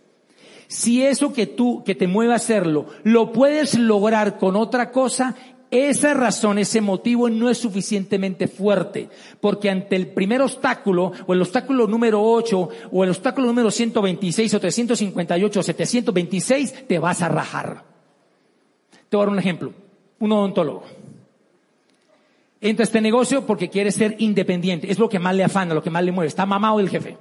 si 0.68 1.02
eso 1.02 1.32
que 1.32 1.46
tú, 1.46 1.82
que 1.84 1.94
te 1.94 2.06
mueve 2.06 2.32
a 2.32 2.36
hacerlo, 2.36 2.86
lo 3.04 3.32
puedes 3.32 3.78
lograr 3.78 4.38
con 4.38 4.56
otra 4.56 4.90
cosa, 4.90 5.36
esa 5.70 6.14
razón, 6.14 6.58
ese 6.58 6.80
motivo 6.80 7.28
no 7.28 7.50
es 7.50 7.58
suficientemente 7.58 8.46
fuerte, 8.46 9.10
porque 9.40 9.70
ante 9.70 9.96
el 9.96 10.08
primer 10.08 10.40
obstáculo, 10.40 11.12
o 11.26 11.34
el 11.34 11.42
obstáculo 11.42 11.86
número 11.86 12.22
8, 12.22 12.68
o 12.92 13.04
el 13.04 13.10
obstáculo 13.10 13.48
número 13.48 13.70
126, 13.70 14.54
o 14.54 14.60
358, 14.60 15.60
o 15.60 15.62
726, 15.62 16.86
te 16.86 16.98
vas 16.98 17.22
a 17.22 17.28
rajar. 17.28 17.84
Te 19.08 19.16
voy 19.16 19.24
a 19.24 19.26
dar 19.26 19.32
un 19.32 19.38
ejemplo. 19.38 19.72
Un 20.18 20.32
odontólogo. 20.32 20.84
Entra 22.60 22.82
a 22.82 22.86
este 22.86 23.00
negocio 23.00 23.46
porque 23.46 23.68
quiere 23.68 23.92
ser 23.92 24.16
independiente. 24.18 24.90
Es 24.90 24.98
lo 24.98 25.08
que 25.08 25.18
más 25.18 25.34
le 25.34 25.44
afana, 25.44 25.74
lo 25.74 25.82
que 25.82 25.90
más 25.90 26.02
le 26.02 26.12
mueve. 26.12 26.28
Está 26.28 26.46
mamado 26.46 26.80
el 26.80 26.88
jefe. 26.88 27.16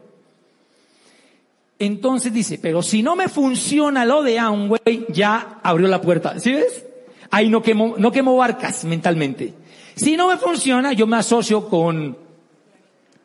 Entonces 1.78 2.32
dice, 2.34 2.58
pero 2.62 2.82
si 2.82 3.04
no 3.04 3.16
me 3.16 3.28
funciona 3.28 4.06
lo 4.06 4.24
de 4.24 4.40
Amway, 4.40 5.06
ya 5.10 5.60
abrió 5.62 5.88
la 5.88 6.02
puerta. 6.02 6.40
¿Sí 6.40 6.54
ves? 6.54 6.86
Ahí 7.32 7.50
no 7.50 7.62
quemo, 7.62 7.96
no 7.98 8.12
quemo 8.12 8.38
barcas 8.38 8.86
mentalmente. 8.86 9.54
Si 9.96 10.16
no 10.16 10.30
me 10.30 10.38
funciona, 10.38 10.94
yo 10.94 11.06
me 11.08 11.18
asocio 11.18 11.68
con 11.68 12.18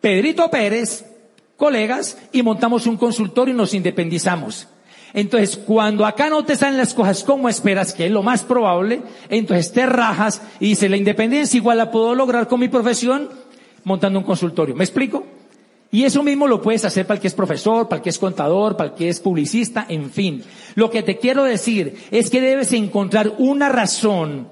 Pedrito 0.01 0.51
Pérez, 0.51 1.05
colegas, 1.57 2.19
y 2.33 2.43
montamos 2.43 2.87
un 2.87 2.97
consultorio 2.97 3.55
y 3.55 3.57
nos 3.57 3.75
independizamos. 3.75 4.67
Entonces, 5.13 5.57
cuando 5.57 6.07
acá 6.07 6.29
no 6.31 6.45
te 6.45 6.57
salen 6.57 6.79
las 6.79 6.95
cosas 6.95 7.25
como 7.25 7.49
esperas, 7.49 7.93
que 7.93 8.07
es 8.07 8.13
lo 8.13 8.23
más 8.23 8.43
probable, 8.43 9.03
entonces 9.29 9.73
te 9.73 9.87
rajas 9.87 10.43
y 10.61 10.69
dices, 10.69 10.91
la 10.91 10.97
independencia 10.97 11.59
igual 11.59 11.79
la 11.79 11.91
puedo 11.91 12.15
lograr 12.15 12.47
con 12.47 12.61
mi 12.61 12.69
profesión 12.69 13.29
montando 13.85 14.19
un 14.19 14.25
consultorio. 14.25 14.75
¿Me 14.75 14.85
explico? 14.85 15.25
Y 15.93 16.05
eso 16.05 16.23
mismo 16.23 16.47
lo 16.47 16.63
puedes 16.63 16.85
hacer 16.85 17.07
para 17.07 17.17
el 17.17 17.21
que 17.21 17.27
es 17.27 17.35
profesor, 17.35 17.89
para 17.89 17.99
el 17.99 18.03
que 18.03 18.11
es 18.11 18.19
contador, 18.19 18.77
para 18.77 18.91
el 18.91 18.97
que 18.97 19.09
es 19.09 19.19
publicista, 19.19 19.87
en 19.89 20.11
fin. 20.11 20.45
Lo 20.77 20.89
que 20.91 21.03
te 21.03 21.19
quiero 21.19 21.43
decir 21.43 21.97
es 22.13 22.31
que 22.31 22.41
debes 22.41 22.73
encontrar 22.73 23.35
una 23.39 23.69
razón, 23.69 24.47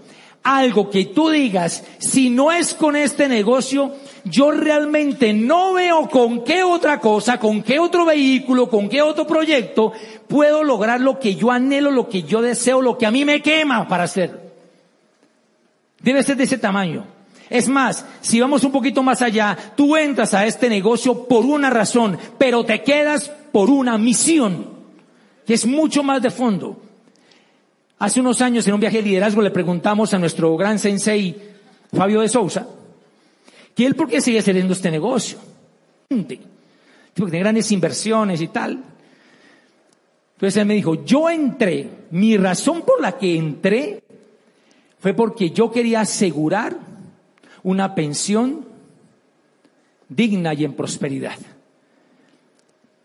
algo 0.57 0.89
que 0.89 1.05
tú 1.05 1.29
digas, 1.29 1.85
si 1.99 2.31
no 2.31 2.51
es 2.51 2.73
con 2.73 2.97
este 2.97 3.29
negocio, 3.29 3.95
yo 4.25 4.51
realmente 4.51 5.33
no 5.35 5.75
veo 5.75 6.09
con 6.09 6.43
qué 6.43 6.63
otra 6.63 7.01
cosa, 7.01 7.39
con 7.39 7.63
qué 7.63 7.79
otro 7.79 8.07
vehículo, 8.07 8.71
con 8.71 8.89
qué 8.89 9.03
otro 9.03 9.27
proyecto 9.27 9.93
puedo 10.27 10.65
lograr 10.65 11.01
lo 11.01 11.19
que 11.19 11.35
yo 11.35 11.51
anhelo, 11.51 11.91
lo 11.91 12.09
que 12.09 12.23
yo 12.23 12.41
deseo, 12.41 12.81
lo 12.81 12.97
que 12.97 13.05
a 13.05 13.11
mí 13.11 13.25
me 13.25 13.43
quema 13.43 13.87
para 13.87 14.05
hacer. 14.05 14.49
Debe 16.01 16.23
ser 16.23 16.37
de 16.37 16.45
ese 16.45 16.57
tamaño. 16.57 17.05
Es 17.51 17.69
más, 17.69 18.07
si 18.21 18.41
vamos 18.41 18.65
un 18.65 18.73
poquito 18.73 19.03
más 19.03 19.21
allá, 19.21 19.57
tú 19.77 19.97
entras 19.97 20.33
a 20.33 20.47
este 20.47 20.71
negocio 20.71 21.27
por 21.29 21.45
una 21.45 21.69
razón, 21.69 22.19
pero 22.39 22.65
te 22.65 22.83
quedas 22.83 23.31
por 23.53 23.69
una 23.69 23.99
misión, 23.99 24.67
que 25.47 25.55
es 25.55 25.67
mucho 25.67 26.03
más 26.03 26.23
de 26.23 26.31
fondo. 26.31 26.88
Hace 27.99 28.21
unos 28.21 28.41
años 28.41 28.67
en 28.67 28.75
un 28.75 28.81
viaje 28.81 28.99
de 28.99 29.09
liderazgo 29.09 29.43
le 29.43 29.51
preguntamos 29.51 30.15
a 30.15 30.19
nuestro 30.19 30.57
gran 30.57 30.79
sensei, 30.79 31.35
Fabio 31.93 32.21
de 32.21 32.29
Sousa, 32.29 32.69
que 33.75 33.87
él 33.87 33.97
por 33.97 34.09
qué 34.09 34.21
sigue 34.21 34.39
haciendo 34.39 34.73
este 34.73 34.91
negocio. 34.91 35.39
Porque 36.09 36.39
tiene 37.15 37.41
grandes 37.41 37.73
inversiones 37.73 38.41
y 38.41 38.49
tal. 38.49 38.83
Entonces 40.35 40.57
él 40.57 40.67
me 40.67 40.75
dijo, 40.75 41.05
yo 41.05 41.29
entré, 41.29 41.91
mi 42.13 42.37
razón 42.37 42.83
por 42.83 43.01
la 43.01 43.19
que 43.19 43.37
entré 43.37 44.05
fue 45.01 45.13
porque 45.13 45.51
yo 45.51 45.73
quería 45.73 46.01
asegurar 46.01 46.77
una 47.65 47.97
pensión 47.97 48.65
digna 50.09 50.55
y 50.55 50.65
en 50.65 50.75
prosperidad. 50.75 51.37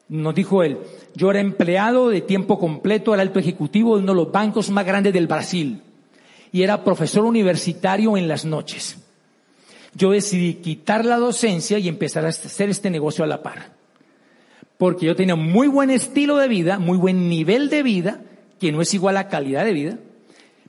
Nos 0.10 0.36
dijo 0.36 0.64
él, 0.64 0.78
yo 1.16 1.30
era 1.30 1.40
empleado 1.40 2.10
de 2.10 2.22
tiempo 2.22 2.60
completo, 2.60 3.14
era 3.14 3.22
alto 3.22 3.40
ejecutivo 3.40 3.96
de 3.96 4.04
uno 4.04 4.14
de 4.14 4.18
los 4.24 4.32
bancos 4.32 4.70
más 4.70 4.86
grandes 4.86 5.14
del 5.14 5.28
Brasil 5.28 5.82
y 6.52 6.62
era 6.64 6.84
profesor 6.84 7.26
universitario 7.26 8.16
en 8.18 8.28
las 8.28 8.46
noches. 8.46 8.98
Yo 9.96 10.12
decidí 10.12 10.56
quitar 10.56 11.06
la 11.06 11.18
docencia 11.18 11.78
y 11.78 11.88
empezar 11.88 12.26
a 12.26 12.30
hacer 12.30 12.70
este 12.70 12.90
negocio 12.90 13.24
a 13.24 13.28
la 13.28 13.44
par. 13.44 13.74
Porque 14.78 15.06
yo 15.06 15.16
tenía 15.16 15.36
muy 15.36 15.68
buen 15.68 15.90
estilo 15.90 16.38
de 16.38 16.48
vida, 16.48 16.80
muy 16.80 16.98
buen 16.98 17.30
nivel 17.30 17.70
de 17.70 17.84
vida, 17.84 18.22
que 18.60 18.72
no 18.72 18.82
es 18.82 18.94
igual 18.94 19.18
a 19.18 19.28
calidad 19.28 19.66
de 19.66 19.74
vida, 19.74 20.00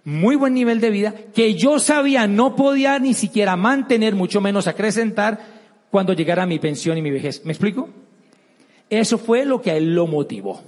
muy 0.04 0.36
buen 0.36 0.52
nivel 0.52 0.80
de 0.80 0.90
vida, 0.90 1.14
que 1.34 1.54
yo 1.54 1.78
sabía 1.78 2.26
no 2.26 2.54
podía 2.54 2.98
ni 2.98 3.14
siquiera 3.14 3.56
mantener, 3.56 4.14
mucho 4.14 4.40
menos 4.40 4.66
acrecentar, 4.66 5.40
cuando 5.90 6.12
llegara 6.12 6.44
mi 6.44 6.58
pensión 6.58 6.98
y 6.98 7.02
mi 7.02 7.10
vejez. 7.10 7.44
¿Me 7.44 7.52
explico? 7.52 7.88
Eso 8.90 9.18
fue 9.18 9.44
lo 9.44 9.60
que 9.60 9.70
a 9.70 9.76
él 9.76 9.94
lo 9.94 10.06
motivó. 10.06 10.60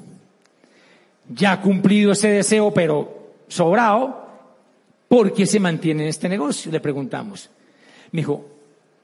Ya 1.28 1.60
cumplido 1.60 2.12
ese 2.12 2.28
deseo, 2.28 2.72
pero 2.72 3.32
sobrado, 3.48 4.26
¿por 5.08 5.32
qué 5.32 5.46
se 5.46 5.60
mantiene 5.60 6.04
en 6.04 6.08
este 6.08 6.28
negocio? 6.28 6.70
Le 6.70 6.80
preguntamos. 6.80 7.50
Me 8.12 8.20
dijo, 8.20 8.46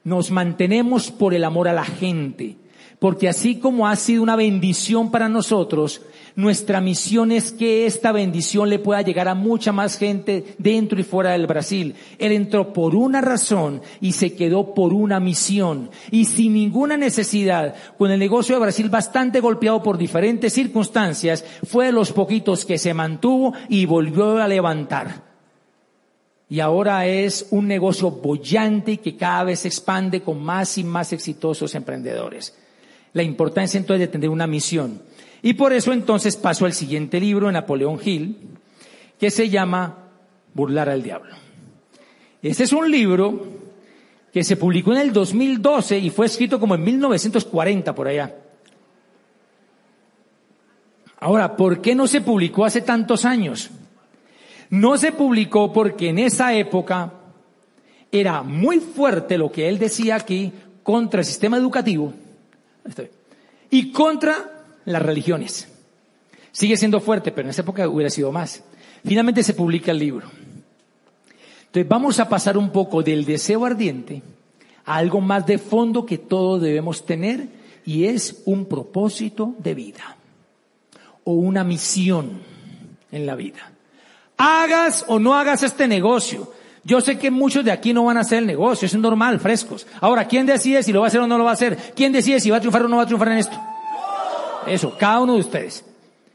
nos 0.03 0.31
mantenemos 0.31 1.11
por 1.11 1.33
el 1.33 1.43
amor 1.43 1.67
a 1.67 1.73
la 1.73 1.85
gente, 1.85 2.55
porque 3.03 3.27
así 3.27 3.57
como 3.57 3.85
ha 3.85 3.97
sido 3.97 4.23
una 4.23 4.37
bendición 4.37 5.11
para 5.11 5.27
nosotros, 5.27 6.03
nuestra 6.37 6.79
misión 6.79 7.33
es 7.33 7.51
que 7.51 7.85
esta 7.85 8.13
bendición 8.13 8.69
le 8.69 8.79
pueda 8.79 9.01
llegar 9.01 9.27
a 9.27 9.35
mucha 9.35 9.73
más 9.73 9.97
gente 9.97 10.55
dentro 10.57 10.97
y 10.97 11.03
fuera 11.03 11.31
del 11.31 11.45
Brasil. 11.45 11.95
Él 12.17 12.31
entró 12.31 12.71
por 12.71 12.95
una 12.95 13.19
razón 13.19 13.81
y 13.99 14.13
se 14.13 14.35
quedó 14.35 14.73
por 14.73 14.93
una 14.93 15.19
misión. 15.19 15.89
Y 16.11 16.23
sin 16.23 16.53
ninguna 16.53 16.95
necesidad, 16.95 17.75
con 17.97 18.09
el 18.09 18.19
negocio 18.19 18.55
de 18.55 18.61
Brasil 18.61 18.87
bastante 18.87 19.41
golpeado 19.41 19.83
por 19.83 19.97
diferentes 19.97 20.53
circunstancias, 20.53 21.43
fue 21.65 21.87
de 21.87 21.91
los 21.91 22.13
poquitos 22.13 22.63
que 22.63 22.77
se 22.77 22.93
mantuvo 22.93 23.53
y 23.67 23.85
volvió 23.85 24.41
a 24.41 24.47
levantar. 24.47 25.23
Y 26.47 26.61
ahora 26.61 27.05
es 27.05 27.47
un 27.51 27.67
negocio 27.67 28.11
bollante 28.11 28.99
que 28.99 29.17
cada 29.17 29.43
vez 29.43 29.59
se 29.59 29.67
expande 29.67 30.21
con 30.21 30.41
más 30.41 30.77
y 30.77 30.85
más 30.85 31.11
exitosos 31.11 31.75
emprendedores 31.75 32.62
la 33.13 33.23
importancia 33.23 33.77
entonces 33.77 34.01
de 34.01 34.11
tener 34.11 34.29
una 34.29 34.47
misión. 34.47 35.01
Y 35.41 35.53
por 35.53 35.73
eso 35.73 35.93
entonces 35.93 36.35
paso 36.35 36.65
al 36.65 36.73
siguiente 36.73 37.19
libro 37.19 37.47
de 37.47 37.53
Napoleón 37.53 37.99
Hill, 38.03 38.37
que 39.19 39.29
se 39.29 39.49
llama 39.49 40.09
Burlar 40.53 40.89
al 40.89 41.03
Diablo. 41.03 41.35
Este 42.41 42.63
es 42.63 42.73
un 42.73 42.89
libro 42.89 43.45
que 44.31 44.43
se 44.43 44.57
publicó 44.57 44.93
en 44.93 44.99
el 44.99 45.13
2012 45.13 45.99
y 45.99 46.09
fue 46.09 46.25
escrito 46.25 46.59
como 46.59 46.75
en 46.75 46.83
1940 46.83 47.93
por 47.93 48.07
allá. 48.07 48.35
Ahora, 51.19 51.55
¿por 51.55 51.79
qué 51.81 51.95
no 51.95 52.07
se 52.07 52.21
publicó 52.21 52.65
hace 52.65 52.81
tantos 52.81 53.23
años? 53.23 53.69
No 54.69 54.97
se 54.97 55.11
publicó 55.11 55.71
porque 55.71 56.09
en 56.09 56.19
esa 56.19 56.53
época 56.53 57.13
era 58.11 58.43
muy 58.43 58.79
fuerte 58.79 59.37
lo 59.37 59.51
que 59.51 59.69
él 59.69 59.77
decía 59.77 60.15
aquí 60.15 60.51
contra 60.83 61.21
el 61.21 61.25
sistema 61.25 61.57
educativo 61.57 62.13
y 63.69 63.91
contra 63.91 64.65
las 64.85 65.01
religiones. 65.01 65.67
Sigue 66.51 66.77
siendo 66.77 66.99
fuerte, 66.99 67.31
pero 67.31 67.47
en 67.47 67.49
esa 67.49 67.61
época 67.61 67.87
hubiera 67.87 68.09
sido 68.09 68.31
más. 68.31 68.63
Finalmente 69.05 69.43
se 69.43 69.53
publica 69.53 69.91
el 69.91 69.99
libro. 69.99 70.27
Entonces 71.65 71.87
vamos 71.87 72.19
a 72.19 72.29
pasar 72.29 72.57
un 72.57 72.71
poco 72.71 73.01
del 73.01 73.25
deseo 73.25 73.65
ardiente 73.65 74.21
a 74.85 74.97
algo 74.97 75.21
más 75.21 75.45
de 75.47 75.57
fondo 75.57 76.05
que 76.05 76.19
todos 76.19 76.61
debemos 76.61 77.05
tener 77.05 77.47
y 77.85 78.05
es 78.05 78.43
un 78.45 78.65
propósito 78.65 79.55
de 79.57 79.73
vida 79.73 80.17
o 81.23 81.33
una 81.33 81.63
misión 81.63 82.41
en 83.11 83.25
la 83.25 83.35
vida. 83.35 83.71
Hagas 84.37 85.05
o 85.07 85.19
no 85.19 85.35
hagas 85.35 85.63
este 85.63 85.87
negocio, 85.87 86.51
yo 86.83 86.99
sé 86.99 87.17
que 87.17 87.31
muchos 87.31 87.63
de 87.63 87.71
aquí 87.71 87.93
no 87.93 88.05
van 88.05 88.17
a 88.17 88.21
hacer 88.21 88.39
el 88.39 88.47
negocio, 88.47 88.85
es 88.85 88.95
normal, 88.95 89.39
frescos. 89.39 89.87
Ahora, 90.01 90.27
¿quién 90.27 90.45
decide 90.45 90.83
si 90.83 90.91
lo 90.91 90.99
va 90.99 91.07
a 91.07 91.09
hacer 91.09 91.21
o 91.21 91.27
no 91.27 91.37
lo 91.37 91.45
va 91.45 91.51
a 91.51 91.53
hacer? 91.53 91.77
¿Quién 91.95 92.11
decide 92.11 92.39
si 92.39 92.49
va 92.49 92.57
a 92.57 92.59
triunfar 92.59 92.83
o 92.83 92.87
no 92.89 92.97
va 92.97 93.03
a 93.03 93.05
triunfar 93.05 93.29
en 93.29 93.37
esto? 93.37 93.57
Eso, 94.67 94.97
cada 94.97 95.21
uno 95.21 95.33
de 95.33 95.39
ustedes. 95.39 95.85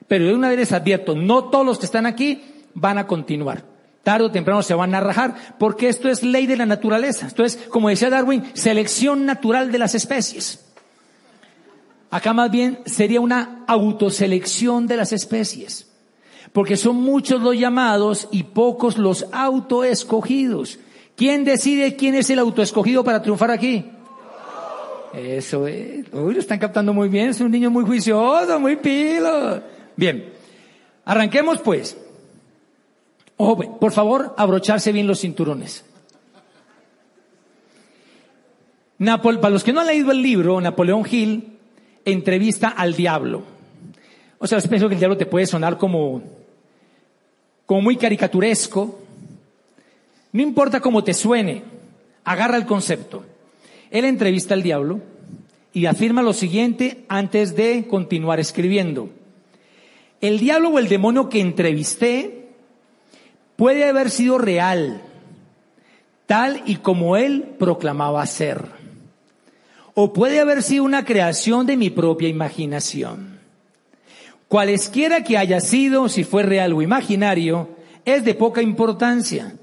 Pero 0.06 0.24
de 0.26 0.34
una 0.34 0.48
vez 0.48 0.58
les 0.58 0.72
advierto, 0.72 1.14
no 1.14 1.44
todos 1.44 1.66
los 1.66 1.78
que 1.78 1.86
están 1.86 2.06
aquí 2.06 2.42
van 2.74 2.96
a 2.96 3.06
continuar. 3.06 3.62
Tarde 4.02 4.24
o 4.24 4.30
temprano 4.30 4.62
se 4.62 4.72
van 4.72 4.94
a 4.94 5.00
rajar, 5.00 5.34
porque 5.58 5.90
esto 5.90 6.08
es 6.08 6.22
ley 6.22 6.46
de 6.46 6.56
la 6.56 6.64
naturaleza. 6.64 7.26
Esto 7.26 7.44
es, 7.44 7.56
como 7.68 7.90
decía 7.90 8.08
Darwin, 8.08 8.44
selección 8.54 9.26
natural 9.26 9.70
de 9.70 9.78
las 9.78 9.94
especies. 9.94 10.64
Acá 12.10 12.32
más 12.32 12.50
bien 12.50 12.80
sería 12.86 13.20
una 13.20 13.64
autoselección 13.66 14.86
de 14.86 14.96
las 14.96 15.12
especies, 15.12 15.87
porque 16.52 16.76
son 16.76 16.96
muchos 16.96 17.42
los 17.42 17.58
llamados 17.58 18.28
y 18.30 18.44
pocos 18.44 18.98
los 18.98 19.26
autoescogidos. 19.32 20.78
¿Quién 21.16 21.44
decide 21.44 21.96
quién 21.96 22.14
es 22.14 22.30
el 22.30 22.38
autoescogido 22.38 23.02
para 23.04 23.22
triunfar 23.22 23.50
aquí? 23.50 23.84
Eso 25.12 25.66
es. 25.66 26.06
Uy, 26.12 26.34
lo 26.34 26.40
están 26.40 26.58
captando 26.58 26.92
muy 26.92 27.08
bien. 27.08 27.30
Es 27.30 27.40
un 27.40 27.50
niño 27.50 27.70
muy 27.70 27.84
juicioso, 27.84 28.60
muy 28.60 28.76
pilo. 28.76 29.62
Bien. 29.96 30.32
Arranquemos 31.04 31.60
pues. 31.60 31.96
Ojo, 33.36 33.78
por 33.78 33.92
favor, 33.92 34.34
abrocharse 34.36 34.92
bien 34.92 35.06
los 35.06 35.20
cinturones. 35.20 35.84
para 38.98 39.50
los 39.50 39.64
que 39.64 39.72
no 39.72 39.80
han 39.80 39.86
leído 39.86 40.10
el 40.10 40.22
libro, 40.22 40.60
Napoleón 40.60 41.04
Hill 41.08 41.58
entrevista 42.04 42.68
al 42.68 42.94
diablo. 42.94 43.42
O 44.38 44.46
sea, 44.46 44.60
pienso 44.60 44.88
que 44.88 44.94
el 44.94 45.00
diablo 45.00 45.16
te 45.16 45.26
puede 45.26 45.46
sonar 45.46 45.78
como, 45.78 46.22
como 47.68 47.82
muy 47.82 47.98
caricaturesco. 47.98 48.98
No 50.32 50.42
importa 50.42 50.80
cómo 50.80 51.04
te 51.04 51.12
suene, 51.12 51.64
agarra 52.24 52.56
el 52.56 52.64
concepto. 52.64 53.26
Él 53.90 54.06
entrevista 54.06 54.54
al 54.54 54.62
diablo 54.62 55.02
y 55.74 55.84
afirma 55.84 56.22
lo 56.22 56.32
siguiente 56.32 57.04
antes 57.08 57.54
de 57.56 57.86
continuar 57.86 58.40
escribiendo. 58.40 59.10
El 60.22 60.38
diablo 60.38 60.70
o 60.70 60.78
el 60.78 60.88
demonio 60.88 61.28
que 61.28 61.40
entrevisté 61.40 62.48
puede 63.56 63.84
haber 63.84 64.08
sido 64.08 64.38
real, 64.38 65.02
tal 66.24 66.62
y 66.64 66.76
como 66.76 67.18
él 67.18 67.54
proclamaba 67.58 68.24
ser. 68.24 68.64
O 69.92 70.14
puede 70.14 70.40
haber 70.40 70.62
sido 70.62 70.84
una 70.84 71.04
creación 71.04 71.66
de 71.66 71.76
mi 71.76 71.90
propia 71.90 72.30
imaginación. 72.30 73.27
Cualesquiera 74.48 75.22
que 75.24 75.36
haya 75.36 75.60
sido, 75.60 76.08
si 76.08 76.24
fue 76.24 76.42
real 76.42 76.72
o 76.72 76.82
imaginario, 76.82 77.68
es 78.04 78.24
de 78.24 78.34
poca 78.34 78.62
importancia 78.62 79.54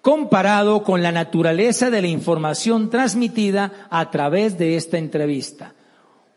comparado 0.00 0.82
con 0.82 1.02
la 1.02 1.12
naturaleza 1.12 1.90
de 1.90 2.00
la 2.00 2.08
información 2.08 2.90
transmitida 2.90 3.86
a 3.90 4.10
través 4.10 4.56
de 4.56 4.76
esta 4.76 4.98
entrevista. 4.98 5.74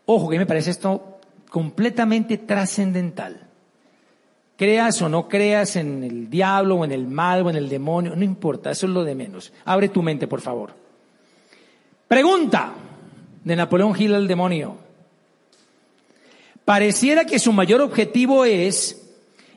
Ojo, 0.06 0.28
que 0.28 0.38
me 0.38 0.46
parece 0.46 0.70
esto 0.70 1.18
completamente 1.48 2.38
trascendental. 2.38 3.40
Creas 4.56 5.00
o 5.02 5.08
no 5.08 5.28
creas 5.28 5.76
en 5.76 6.04
el 6.04 6.30
diablo 6.30 6.76
o 6.76 6.84
en 6.84 6.92
el 6.92 7.06
mal 7.06 7.46
o 7.46 7.50
en 7.50 7.56
el 7.56 7.68
demonio, 7.68 8.14
no 8.14 8.22
importa, 8.22 8.70
eso 8.70 8.86
es 8.86 8.92
lo 8.92 9.02
de 9.02 9.14
menos. 9.14 9.52
Abre 9.64 9.88
tu 9.88 10.02
mente, 10.02 10.28
por 10.28 10.40
favor. 10.40 10.70
Pregunta 12.06 12.72
de 13.42 13.56
Napoleón 13.56 13.94
Gil 13.94 14.14
al 14.14 14.28
demonio. 14.28 14.83
Pareciera 16.64 17.24
que 17.24 17.38
su 17.38 17.52
mayor 17.52 17.80
objetivo 17.80 18.44
es 18.44 19.02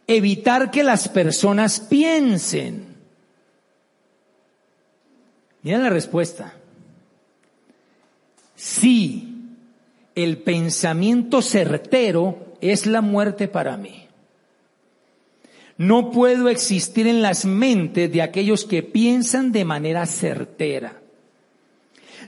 evitar 0.07 0.71
que 0.71 0.83
las 0.83 1.07
personas 1.07 1.79
piensen 1.79 2.97
Mira 5.67 5.79
la 5.79 5.89
respuesta. 5.89 6.53
Sí, 8.55 9.35
el 10.15 10.37
pensamiento 10.37 11.41
certero 11.41 12.53
es 12.61 12.85
la 12.85 13.01
muerte 13.01 13.49
para 13.49 13.75
mí. 13.75 14.07
No 15.77 16.09
puedo 16.11 16.47
existir 16.47 17.05
en 17.05 17.21
las 17.21 17.43
mentes 17.43 18.09
de 18.13 18.21
aquellos 18.21 18.63
que 18.63 18.81
piensan 18.81 19.51
de 19.51 19.65
manera 19.65 20.05
certera. 20.05 21.01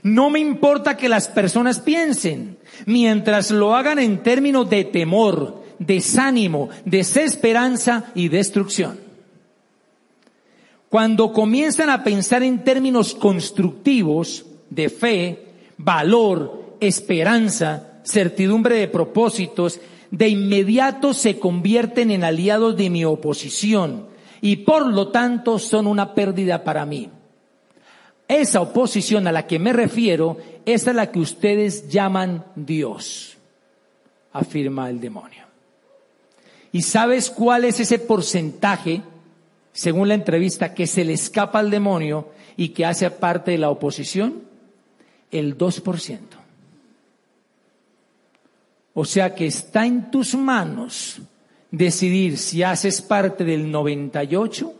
No 0.02 0.30
me 0.30 0.40
importa 0.40 0.96
que 0.96 1.08
las 1.08 1.28
personas 1.28 1.80
piensen, 1.80 2.58
mientras 2.86 3.50
lo 3.50 3.74
hagan 3.74 3.98
en 3.98 4.22
términos 4.22 4.68
de 4.70 4.84
temor, 4.84 5.62
desánimo, 5.78 6.70
desesperanza 6.84 8.12
y 8.14 8.28
destrucción. 8.28 8.98
Cuando 10.88 11.32
comienzan 11.32 11.90
a 11.90 12.02
pensar 12.02 12.42
en 12.42 12.64
términos 12.64 13.14
constructivos 13.14 14.46
de 14.70 14.88
fe, 14.88 15.46
valor, 15.76 16.76
esperanza, 16.80 18.00
certidumbre 18.04 18.76
de 18.76 18.88
propósitos, 18.88 19.80
de 20.10 20.28
inmediato 20.28 21.14
se 21.14 21.38
convierten 21.38 22.10
en 22.10 22.24
aliados 22.24 22.76
de 22.76 22.90
mi 22.90 23.04
oposición 23.04 24.06
y 24.40 24.56
por 24.56 24.86
lo 24.86 25.08
tanto 25.08 25.58
son 25.58 25.86
una 25.86 26.14
pérdida 26.14 26.64
para 26.64 26.84
mí. 26.86 27.10
Esa 28.30 28.60
oposición 28.60 29.26
a 29.26 29.32
la 29.32 29.48
que 29.48 29.58
me 29.58 29.72
refiero 29.72 30.36
es 30.64 30.86
a 30.86 30.92
la 30.92 31.10
que 31.10 31.18
ustedes 31.18 31.88
llaman 31.88 32.44
Dios, 32.54 33.36
afirma 34.32 34.88
el 34.88 35.00
demonio. 35.00 35.42
¿Y 36.70 36.82
sabes 36.82 37.28
cuál 37.28 37.64
es 37.64 37.80
ese 37.80 37.98
porcentaje 37.98 39.02
según 39.72 40.06
la 40.06 40.14
entrevista, 40.14 40.74
que 40.74 40.86
se 40.86 41.04
le 41.04 41.14
escapa 41.14 41.58
al 41.58 41.70
demonio 41.70 42.28
y 42.56 42.68
que 42.68 42.86
hace 42.86 43.10
parte 43.10 43.50
de 43.50 43.58
la 43.58 43.70
oposición? 43.70 44.42
El 45.32 45.58
2%. 45.58 46.18
O 48.94 49.04
sea 49.04 49.34
que 49.34 49.46
está 49.46 49.84
en 49.84 50.08
tus 50.12 50.36
manos 50.36 51.20
decidir 51.72 52.38
si 52.38 52.62
haces 52.62 53.02
parte 53.02 53.42
del 53.42 53.72
98, 53.72 54.72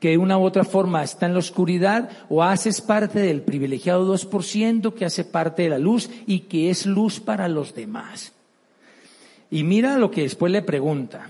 que 0.00 0.10
de 0.10 0.18
una 0.18 0.38
u 0.38 0.44
otra 0.44 0.64
forma 0.64 1.04
está 1.04 1.26
en 1.26 1.34
la 1.34 1.38
oscuridad, 1.38 2.10
o 2.28 2.42
haces 2.42 2.80
parte 2.80 3.20
del 3.20 3.42
privilegiado 3.42 4.12
2% 4.12 4.94
que 4.94 5.04
hace 5.04 5.24
parte 5.24 5.62
de 5.62 5.68
la 5.68 5.78
luz 5.78 6.10
y 6.26 6.40
que 6.40 6.70
es 6.70 6.86
luz 6.86 7.20
para 7.20 7.48
los 7.48 7.74
demás. 7.74 8.32
Y 9.50 9.62
mira 9.62 9.98
lo 9.98 10.10
que 10.10 10.22
después 10.22 10.50
le 10.50 10.62
pregunta. 10.62 11.28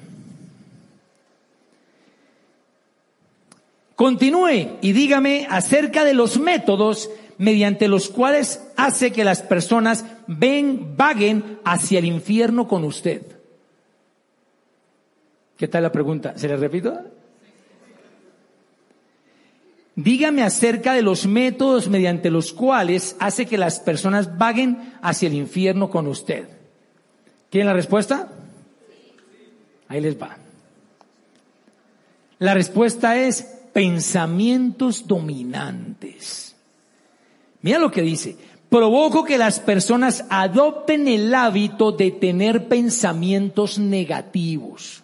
Continúe 3.96 4.78
y 4.80 4.92
dígame 4.92 5.46
acerca 5.50 6.04
de 6.04 6.14
los 6.14 6.38
métodos 6.38 7.10
mediante 7.36 7.88
los 7.88 8.08
cuales 8.08 8.62
hace 8.76 9.12
que 9.12 9.24
las 9.24 9.42
personas 9.42 10.04
ven, 10.26 10.96
vaguen 10.96 11.58
hacia 11.64 11.98
el 11.98 12.04
infierno 12.04 12.68
con 12.68 12.84
usted. 12.84 13.22
¿Qué 15.56 15.68
tal 15.68 15.82
la 15.82 15.92
pregunta? 15.92 16.32
¿Se 16.36 16.48
le 16.48 16.56
repito? 16.56 16.98
Dígame 20.02 20.42
acerca 20.42 20.94
de 20.94 21.02
los 21.02 21.26
métodos 21.26 21.88
mediante 21.88 22.30
los 22.30 22.54
cuales 22.54 23.16
hace 23.18 23.44
que 23.44 23.58
las 23.58 23.80
personas 23.80 24.38
vaguen 24.38 24.94
hacia 25.02 25.28
el 25.28 25.34
infierno 25.34 25.90
con 25.90 26.06
usted. 26.06 26.48
¿Quieren 27.50 27.66
la 27.66 27.74
respuesta? 27.74 28.32
Ahí 29.88 30.00
les 30.00 30.18
va. 30.18 30.38
La 32.38 32.54
respuesta 32.54 33.18
es 33.18 33.42
pensamientos 33.74 35.06
dominantes. 35.06 36.56
Mira 37.60 37.78
lo 37.78 37.90
que 37.90 38.00
dice. 38.00 38.38
Provoco 38.70 39.24
que 39.24 39.36
las 39.36 39.60
personas 39.60 40.24
adopten 40.30 41.08
el 41.08 41.34
hábito 41.34 41.92
de 41.92 42.10
tener 42.10 42.68
pensamientos 42.68 43.78
negativos. 43.78 45.02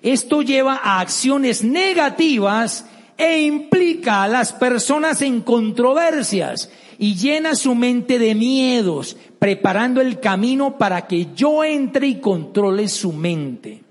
Esto 0.00 0.42
lleva 0.42 0.80
a 0.82 0.98
acciones 0.98 1.62
negativas 1.62 2.86
e 3.16 3.42
implica 3.42 4.22
a 4.22 4.28
las 4.28 4.52
personas 4.52 5.22
en 5.22 5.40
controversias 5.40 6.70
y 6.98 7.14
llena 7.14 7.54
su 7.54 7.74
mente 7.74 8.18
de 8.18 8.34
miedos, 8.34 9.16
preparando 9.38 10.00
el 10.00 10.20
camino 10.20 10.78
para 10.78 11.06
que 11.06 11.28
yo 11.34 11.64
entre 11.64 12.06
y 12.06 12.20
controle 12.20 12.88
su 12.88 13.12
mente. 13.12 13.82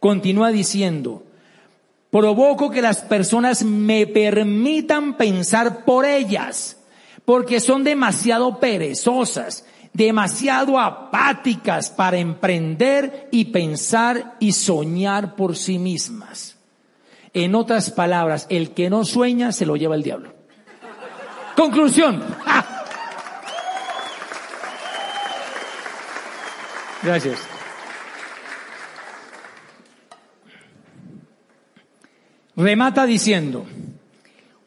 Continúa 0.00 0.50
diciendo, 0.50 1.22
Provoco 2.10 2.70
que 2.70 2.80
las 2.80 3.02
personas 3.02 3.62
me 3.62 4.06
permitan 4.06 5.16
pensar 5.16 5.84
por 5.84 6.06
ellas, 6.06 6.78
porque 7.24 7.60
son 7.60 7.84
demasiado 7.84 8.58
perezosas, 8.58 9.66
demasiado 9.92 10.78
apáticas 10.78 11.90
para 11.90 12.16
emprender 12.16 13.28
y 13.32 13.46
pensar 13.46 14.36
y 14.40 14.52
soñar 14.52 15.34
por 15.36 15.56
sí 15.56 15.78
mismas. 15.78 16.55
En 17.38 17.54
otras 17.54 17.90
palabras, 17.90 18.46
el 18.48 18.70
que 18.70 18.88
no 18.88 19.04
sueña 19.04 19.52
se 19.52 19.66
lo 19.66 19.76
lleva 19.76 19.94
el 19.94 20.02
diablo. 20.02 20.32
Conclusión. 21.54 22.24
Gracias. 27.02 27.38
Remata 32.56 33.04
diciendo, 33.04 33.66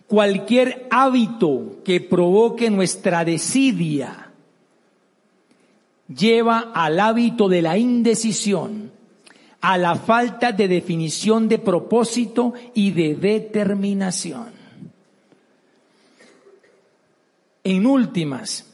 cualquier 0.05 0.85
hábito 0.91 1.81
que 1.83 2.01
provoque 2.01 2.69
nuestra 2.69 3.25
desidia 3.25 4.29
lleva 6.07 6.71
al 6.75 6.99
hábito 6.99 7.49
de 7.49 7.63
la 7.63 7.79
indecisión 7.79 8.91
a 9.61 9.77
la 9.77 9.95
falta 9.95 10.51
de 10.51 10.67
definición 10.67 11.47
de 11.47 11.59
propósito 11.59 12.53
y 12.73 12.91
de 12.91 13.15
determinación. 13.15 14.47
En 17.63 17.85
últimas, 17.85 18.65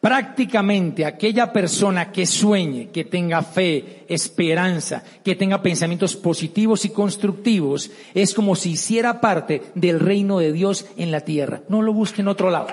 prácticamente 0.00 1.04
aquella 1.04 1.52
persona 1.52 2.10
que 2.10 2.26
sueñe, 2.26 2.90
que 2.90 3.04
tenga 3.04 3.42
fe, 3.42 4.04
esperanza, 4.08 5.04
que 5.22 5.36
tenga 5.36 5.62
pensamientos 5.62 6.16
positivos 6.16 6.84
y 6.84 6.90
constructivos, 6.90 7.90
es 8.14 8.34
como 8.34 8.56
si 8.56 8.72
hiciera 8.72 9.20
parte 9.20 9.62
del 9.76 10.00
reino 10.00 10.40
de 10.40 10.52
Dios 10.52 10.86
en 10.96 11.12
la 11.12 11.20
tierra. 11.20 11.62
No 11.68 11.82
lo 11.82 11.92
busque 11.92 12.20
en 12.20 12.28
otro 12.28 12.50
lado. 12.50 12.66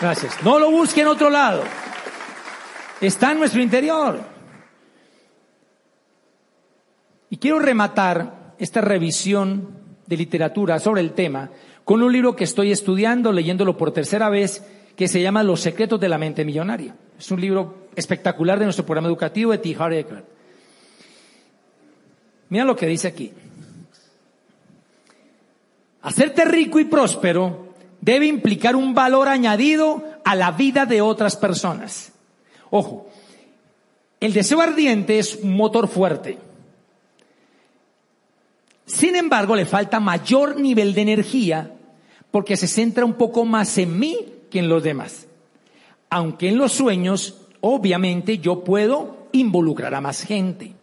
Gracias. 0.00 0.34
No 0.42 0.58
lo 0.58 0.70
busque 0.70 1.02
en 1.02 1.06
otro 1.06 1.30
lado. 1.30 1.62
Está 3.00 3.32
en 3.32 3.38
nuestro 3.38 3.62
interior. 3.62 4.20
Y 7.28 7.36
quiero 7.36 7.58
rematar 7.58 8.54
esta 8.58 8.80
revisión 8.80 9.68
de 10.06 10.16
literatura 10.16 10.78
sobre 10.78 11.02
el 11.02 11.12
tema 11.12 11.50
con 11.84 12.02
un 12.02 12.12
libro 12.12 12.34
que 12.34 12.44
estoy 12.44 12.72
estudiando, 12.72 13.32
leyéndolo 13.32 13.76
por 13.76 13.92
tercera 13.92 14.28
vez, 14.28 14.64
que 14.96 15.08
se 15.08 15.20
llama 15.20 15.42
Los 15.42 15.60
secretos 15.60 16.00
de 16.00 16.08
la 16.08 16.18
mente 16.18 16.44
millonaria. 16.44 16.96
Es 17.18 17.30
un 17.30 17.40
libro 17.40 17.88
espectacular 17.94 18.58
de 18.58 18.64
nuestro 18.64 18.86
programa 18.86 19.08
educativo 19.08 19.52
de 19.52 19.58
T. 19.58 19.76
Harry 19.78 19.98
Eckert. 19.98 20.24
Mira 22.48 22.64
lo 22.64 22.76
que 22.76 22.86
dice 22.86 23.08
aquí. 23.08 23.32
Hacerte 26.02 26.44
rico 26.44 26.78
y 26.78 26.84
próspero 26.84 27.74
debe 28.00 28.26
implicar 28.26 28.76
un 28.76 28.94
valor 28.94 29.28
añadido 29.28 30.04
a 30.24 30.34
la 30.34 30.52
vida 30.52 30.86
de 30.86 31.00
otras 31.00 31.36
personas. 31.36 32.12
Ojo, 32.70 33.08
el 34.20 34.32
deseo 34.32 34.60
ardiente 34.60 35.18
es 35.18 35.36
un 35.36 35.56
motor 35.56 35.88
fuerte. 35.88 36.38
Sin 38.86 39.16
embargo, 39.16 39.56
le 39.56 39.66
falta 39.66 40.00
mayor 40.00 40.58
nivel 40.58 40.94
de 40.94 41.02
energía 41.02 41.72
porque 42.30 42.56
se 42.56 42.68
centra 42.68 43.04
un 43.04 43.14
poco 43.14 43.44
más 43.44 43.76
en 43.78 43.98
mí 43.98 44.18
que 44.50 44.60
en 44.60 44.68
los 44.68 44.82
demás. 44.82 45.26
Aunque 46.08 46.48
en 46.48 46.58
los 46.58 46.72
sueños, 46.72 47.42
obviamente, 47.60 48.38
yo 48.38 48.62
puedo 48.62 49.28
involucrar 49.32 49.94
a 49.94 50.00
más 50.00 50.22
gente. 50.22 50.74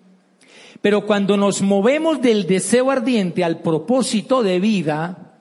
Pero 0.82 1.06
cuando 1.06 1.38
nos 1.38 1.62
movemos 1.62 2.22
del 2.22 2.46
deseo 2.46 2.92
ardiente 2.92 3.44
al 3.44 3.62
propósito 3.62 4.44
de 4.44 4.60
vida 4.60 5.40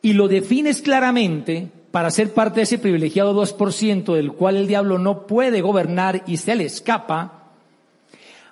y 0.00 0.12
lo 0.12 0.28
defines 0.28 0.80
claramente 0.80 1.70
para 1.92 2.10
ser 2.10 2.32
parte 2.32 2.56
de 2.56 2.64
ese 2.64 2.78
privilegiado 2.78 3.34
2% 3.34 4.14
del 4.14 4.32
cual 4.32 4.56
el 4.56 4.66
diablo 4.66 4.98
no 4.98 5.26
puede 5.26 5.60
gobernar 5.60 6.24
y 6.26 6.38
se 6.38 6.56
le 6.56 6.64
escapa, 6.64 7.50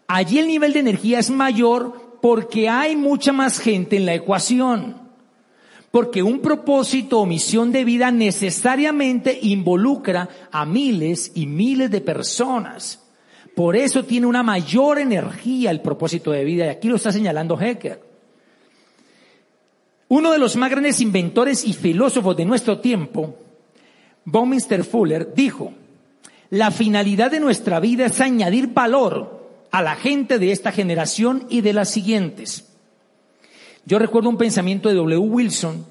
allí 0.06 0.38
el 0.38 0.46
nivel 0.46 0.74
de 0.74 0.80
energía 0.80 1.18
es 1.18 1.30
mayor 1.30 2.18
porque 2.20 2.68
hay 2.68 2.96
mucha 2.96 3.32
más 3.32 3.58
gente 3.58 3.96
en 3.96 4.04
la 4.04 4.14
ecuación. 4.14 5.08
Porque 5.90 6.22
un 6.22 6.40
propósito 6.40 7.18
o 7.18 7.26
misión 7.26 7.72
de 7.72 7.84
vida 7.84 8.12
necesariamente 8.12 9.36
involucra 9.42 10.28
a 10.52 10.64
miles 10.64 11.32
y 11.34 11.46
miles 11.46 11.90
de 11.90 12.00
personas. 12.02 13.00
Por 13.56 13.74
eso 13.74 14.04
tiene 14.04 14.26
una 14.26 14.42
mayor 14.42 15.00
energía 15.00 15.70
el 15.70 15.80
propósito 15.80 16.30
de 16.30 16.44
vida. 16.44 16.66
Y 16.66 16.68
aquí 16.68 16.88
lo 16.88 16.96
está 16.96 17.10
señalando 17.10 17.58
Hecker. 17.60 18.09
Uno 20.10 20.32
de 20.32 20.38
los 20.38 20.56
más 20.56 20.70
grandes 20.70 21.00
inventores 21.00 21.64
y 21.64 21.72
filósofos 21.72 22.36
de 22.36 22.44
nuestro 22.44 22.80
tiempo, 22.80 23.36
Bowminster 24.24 24.82
Fuller, 24.82 25.32
dijo, 25.34 25.72
la 26.50 26.72
finalidad 26.72 27.30
de 27.30 27.38
nuestra 27.38 27.78
vida 27.78 28.06
es 28.06 28.20
añadir 28.20 28.74
valor 28.74 29.48
a 29.70 29.82
la 29.82 29.94
gente 29.94 30.40
de 30.40 30.50
esta 30.50 30.72
generación 30.72 31.46
y 31.48 31.60
de 31.60 31.74
las 31.74 31.90
siguientes. 31.90 32.72
Yo 33.86 34.00
recuerdo 34.00 34.30
un 34.30 34.36
pensamiento 34.36 34.88
de 34.88 34.96
W. 34.96 35.16
Wilson, 35.16 35.86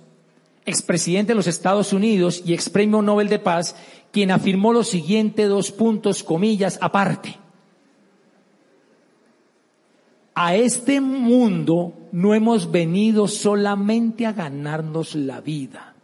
expresidente 0.65 1.31
de 1.31 1.35
los 1.35 1.47
Estados 1.47 1.93
Unidos 1.93 2.43
y 2.45 2.53
ex 2.53 2.69
premio 2.69 3.01
Nobel 3.01 3.29
de 3.29 3.39
Paz, 3.39 3.77
quien 4.11 4.31
afirmó 4.31 4.73
los 4.73 4.89
siguientes 4.89 5.47
dos 5.47 5.71
puntos, 5.71 6.25
comillas, 6.25 6.77
aparte. 6.81 7.38
A 10.41 10.55
este 10.55 11.01
mundo 11.01 12.07
no 12.13 12.33
hemos 12.33 12.71
venido 12.71 13.27
solamente 13.27 14.25
a 14.25 14.31
ganarnos 14.31 15.13
la 15.13 15.41
vida. 15.41 15.95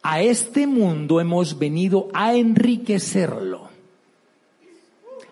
A 0.00 0.20
este 0.20 0.68
mundo 0.68 1.20
hemos 1.20 1.58
venido 1.58 2.08
a 2.14 2.34
enriquecerlo 2.34 3.66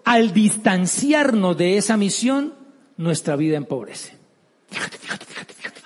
al 0.04 0.32
distanciarnos 0.32 1.56
de 1.56 1.76
esa 1.76 1.96
misión, 1.96 2.54
nuestra 2.96 3.36
vida 3.36 3.56
empobrece. 3.56 4.16
Fíjate, 4.70 4.98
fíjate, 4.98 5.26
fíjate, 5.26 5.54
fíjate. 5.54 5.80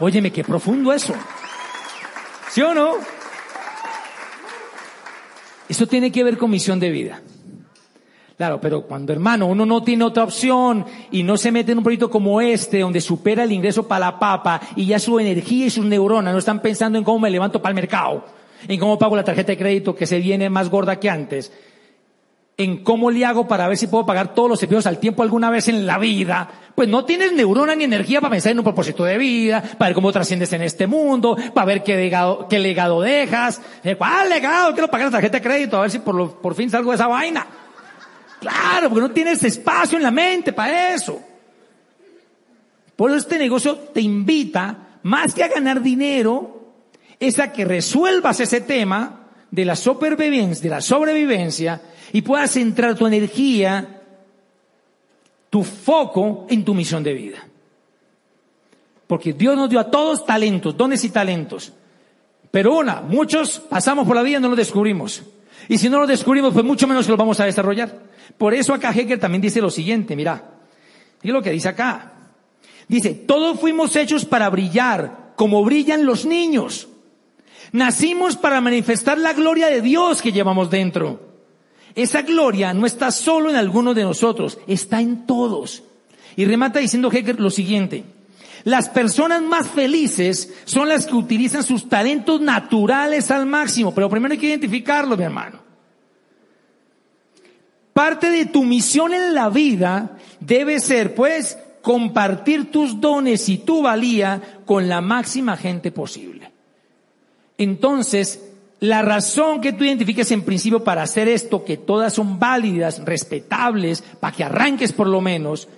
Óyeme, 0.00 0.32
qué 0.32 0.42
profundo 0.42 0.94
eso. 0.94 1.14
¿Sí 2.50 2.62
o 2.62 2.72
no? 2.72 2.94
Eso 5.68 5.86
tiene 5.86 6.10
que 6.10 6.24
ver 6.24 6.38
con 6.38 6.50
misión 6.50 6.80
de 6.80 6.88
vida. 6.88 7.20
Claro, 8.42 8.60
pero 8.60 8.82
cuando 8.82 9.12
hermano 9.12 9.46
uno 9.46 9.64
no 9.64 9.84
tiene 9.84 10.02
otra 10.02 10.24
opción 10.24 10.84
y 11.12 11.22
no 11.22 11.36
se 11.36 11.52
mete 11.52 11.70
en 11.70 11.78
un 11.78 11.84
proyecto 11.84 12.10
como 12.10 12.40
este, 12.40 12.80
donde 12.80 13.00
supera 13.00 13.44
el 13.44 13.52
ingreso 13.52 13.86
para 13.86 14.06
la 14.06 14.18
papa 14.18 14.60
y 14.74 14.84
ya 14.84 14.98
su 14.98 15.20
energía 15.20 15.66
y 15.66 15.70
sus 15.70 15.84
neuronas 15.84 16.32
no 16.32 16.40
están 16.40 16.58
pensando 16.58 16.98
en 16.98 17.04
cómo 17.04 17.20
me 17.20 17.30
levanto 17.30 17.62
para 17.62 17.70
el 17.70 17.76
mercado, 17.76 18.24
en 18.66 18.80
cómo 18.80 18.98
pago 18.98 19.14
la 19.14 19.22
tarjeta 19.22 19.52
de 19.52 19.58
crédito 19.58 19.94
que 19.94 20.08
se 20.08 20.18
viene 20.18 20.50
más 20.50 20.70
gorda 20.70 20.98
que 20.98 21.08
antes, 21.08 21.52
en 22.56 22.82
cómo 22.82 23.12
le 23.12 23.24
hago 23.24 23.46
para 23.46 23.68
ver 23.68 23.76
si 23.76 23.86
puedo 23.86 24.04
pagar 24.04 24.34
todos 24.34 24.48
los 24.48 24.58
servicios 24.58 24.88
al 24.88 24.98
tiempo 24.98 25.22
alguna 25.22 25.48
vez 25.48 25.68
en 25.68 25.86
la 25.86 25.98
vida, 25.98 26.50
pues 26.74 26.88
no 26.88 27.04
tienes 27.04 27.32
neurona 27.32 27.76
ni 27.76 27.84
energía 27.84 28.20
para 28.20 28.32
pensar 28.32 28.50
en 28.50 28.58
un 28.58 28.64
propósito 28.64 29.04
de 29.04 29.18
vida, 29.18 29.62
para 29.78 29.90
ver 29.90 29.94
cómo 29.94 30.10
trasciendes 30.10 30.52
en 30.52 30.62
este 30.62 30.88
mundo, 30.88 31.36
para 31.54 31.64
ver 31.64 31.84
qué 31.84 31.94
legado, 31.94 32.48
qué 32.48 32.58
legado 32.58 33.02
dejas. 33.02 33.62
Eh, 33.84 33.94
¿Cuál 33.94 34.30
legado? 34.30 34.72
Quiero 34.72 34.88
pagar 34.88 35.06
la 35.06 35.12
tarjeta 35.12 35.38
de 35.38 35.44
crédito, 35.44 35.78
a 35.78 35.82
ver 35.82 35.92
si 35.92 36.00
por, 36.00 36.40
por 36.40 36.56
fin 36.56 36.68
salgo 36.70 36.90
de 36.90 36.96
esa 36.96 37.06
vaina. 37.06 37.46
Claro, 38.42 38.88
porque 38.88 39.02
no 39.02 39.12
tienes 39.12 39.44
espacio 39.44 39.96
en 39.96 40.02
la 40.02 40.10
mente 40.10 40.52
para 40.52 40.92
eso. 40.92 41.22
Por 42.96 43.08
eso 43.08 43.18
este 43.18 43.38
negocio 43.38 43.76
te 43.76 44.00
invita, 44.00 44.98
más 45.04 45.32
que 45.32 45.44
a 45.44 45.48
ganar 45.48 45.80
dinero, 45.80 46.72
es 47.20 47.38
a 47.38 47.52
que 47.52 47.64
resuelvas 47.64 48.40
ese 48.40 48.62
tema 48.62 49.28
de 49.48 49.64
la 49.64 49.76
supervivencia, 49.76 50.60
de 50.60 50.70
la 50.70 50.80
sobrevivencia, 50.80 51.80
y 52.12 52.22
puedas 52.22 52.50
centrar 52.50 52.96
tu 52.96 53.06
energía, 53.06 54.02
tu 55.48 55.62
foco 55.62 56.48
en 56.50 56.64
tu 56.64 56.74
misión 56.74 57.04
de 57.04 57.12
vida. 57.12 57.46
Porque 59.06 59.34
Dios 59.34 59.56
nos 59.56 59.70
dio 59.70 59.78
a 59.78 59.88
todos 59.88 60.26
talentos, 60.26 60.76
dones 60.76 61.04
y 61.04 61.10
talentos. 61.10 61.72
Pero 62.50 62.76
una, 62.76 63.02
muchos 63.02 63.60
pasamos 63.60 64.04
por 64.04 64.16
la 64.16 64.22
vida 64.22 64.38
y 64.38 64.40
no 64.40 64.48
lo 64.48 64.56
descubrimos. 64.56 65.22
Y 65.68 65.78
si 65.78 65.88
no 65.88 66.00
lo 66.00 66.06
descubrimos, 66.06 66.52
pues 66.52 66.64
mucho 66.64 66.86
menos 66.86 67.08
lo 67.08 67.16
vamos 67.16 67.40
a 67.40 67.44
desarrollar. 67.44 68.02
Por 68.38 68.54
eso 68.54 68.74
acá 68.74 68.92
Hecker 68.92 69.18
también 69.18 69.42
dice 69.42 69.60
lo 69.60 69.70
siguiente, 69.70 70.16
mira, 70.16 70.60
y 71.22 71.28
lo 71.28 71.42
que 71.42 71.50
dice 71.50 71.68
acá. 71.68 72.12
Dice, 72.88 73.14
todos 73.14 73.60
fuimos 73.60 73.94
hechos 73.96 74.24
para 74.24 74.50
brillar 74.50 75.32
como 75.36 75.64
brillan 75.64 76.04
los 76.04 76.26
niños. 76.26 76.88
Nacimos 77.72 78.36
para 78.36 78.60
manifestar 78.60 79.18
la 79.18 79.32
gloria 79.32 79.68
de 79.68 79.80
Dios 79.80 80.20
que 80.20 80.32
llevamos 80.32 80.70
dentro. 80.70 81.32
Esa 81.94 82.22
gloria 82.22 82.74
no 82.74 82.86
está 82.86 83.10
solo 83.10 83.50
en 83.50 83.56
algunos 83.56 83.94
de 83.94 84.02
nosotros, 84.02 84.58
está 84.66 85.00
en 85.00 85.26
todos. 85.26 85.82
Y 86.36 86.44
remata 86.44 86.80
diciendo 86.80 87.10
Hecker 87.10 87.40
lo 87.40 87.50
siguiente. 87.50 88.04
Las 88.64 88.88
personas 88.88 89.42
más 89.42 89.68
felices 89.68 90.52
son 90.64 90.88
las 90.88 91.06
que 91.06 91.14
utilizan 91.14 91.64
sus 91.64 91.88
talentos 91.88 92.40
naturales 92.40 93.30
al 93.30 93.46
máximo, 93.46 93.92
pero 93.94 94.08
primero 94.08 94.32
hay 94.32 94.38
que 94.38 94.46
identificarlo, 94.46 95.16
mi 95.16 95.24
hermano. 95.24 95.58
Parte 97.92 98.30
de 98.30 98.46
tu 98.46 98.64
misión 98.64 99.12
en 99.12 99.34
la 99.34 99.50
vida 99.50 100.16
debe 100.40 100.80
ser, 100.80 101.14
pues, 101.14 101.58
compartir 101.82 102.70
tus 102.70 103.00
dones 103.00 103.48
y 103.48 103.58
tu 103.58 103.82
valía 103.82 104.60
con 104.64 104.88
la 104.88 105.00
máxima 105.00 105.56
gente 105.56 105.90
posible. 105.90 106.50
Entonces, 107.58 108.40
la 108.80 109.02
razón 109.02 109.60
que 109.60 109.72
tú 109.72 109.84
identifiques 109.84 110.30
en 110.30 110.42
principio 110.42 110.82
para 110.82 111.02
hacer 111.02 111.28
esto, 111.28 111.64
que 111.64 111.76
todas 111.76 112.14
son 112.14 112.38
válidas, 112.38 113.04
respetables, 113.04 114.02
para 114.20 114.34
que 114.34 114.44
arranques 114.44 114.92
por 114.92 115.06
lo 115.06 115.20
menos, 115.20 115.68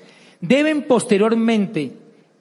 deben 0.41 0.83
posteriormente 0.83 1.93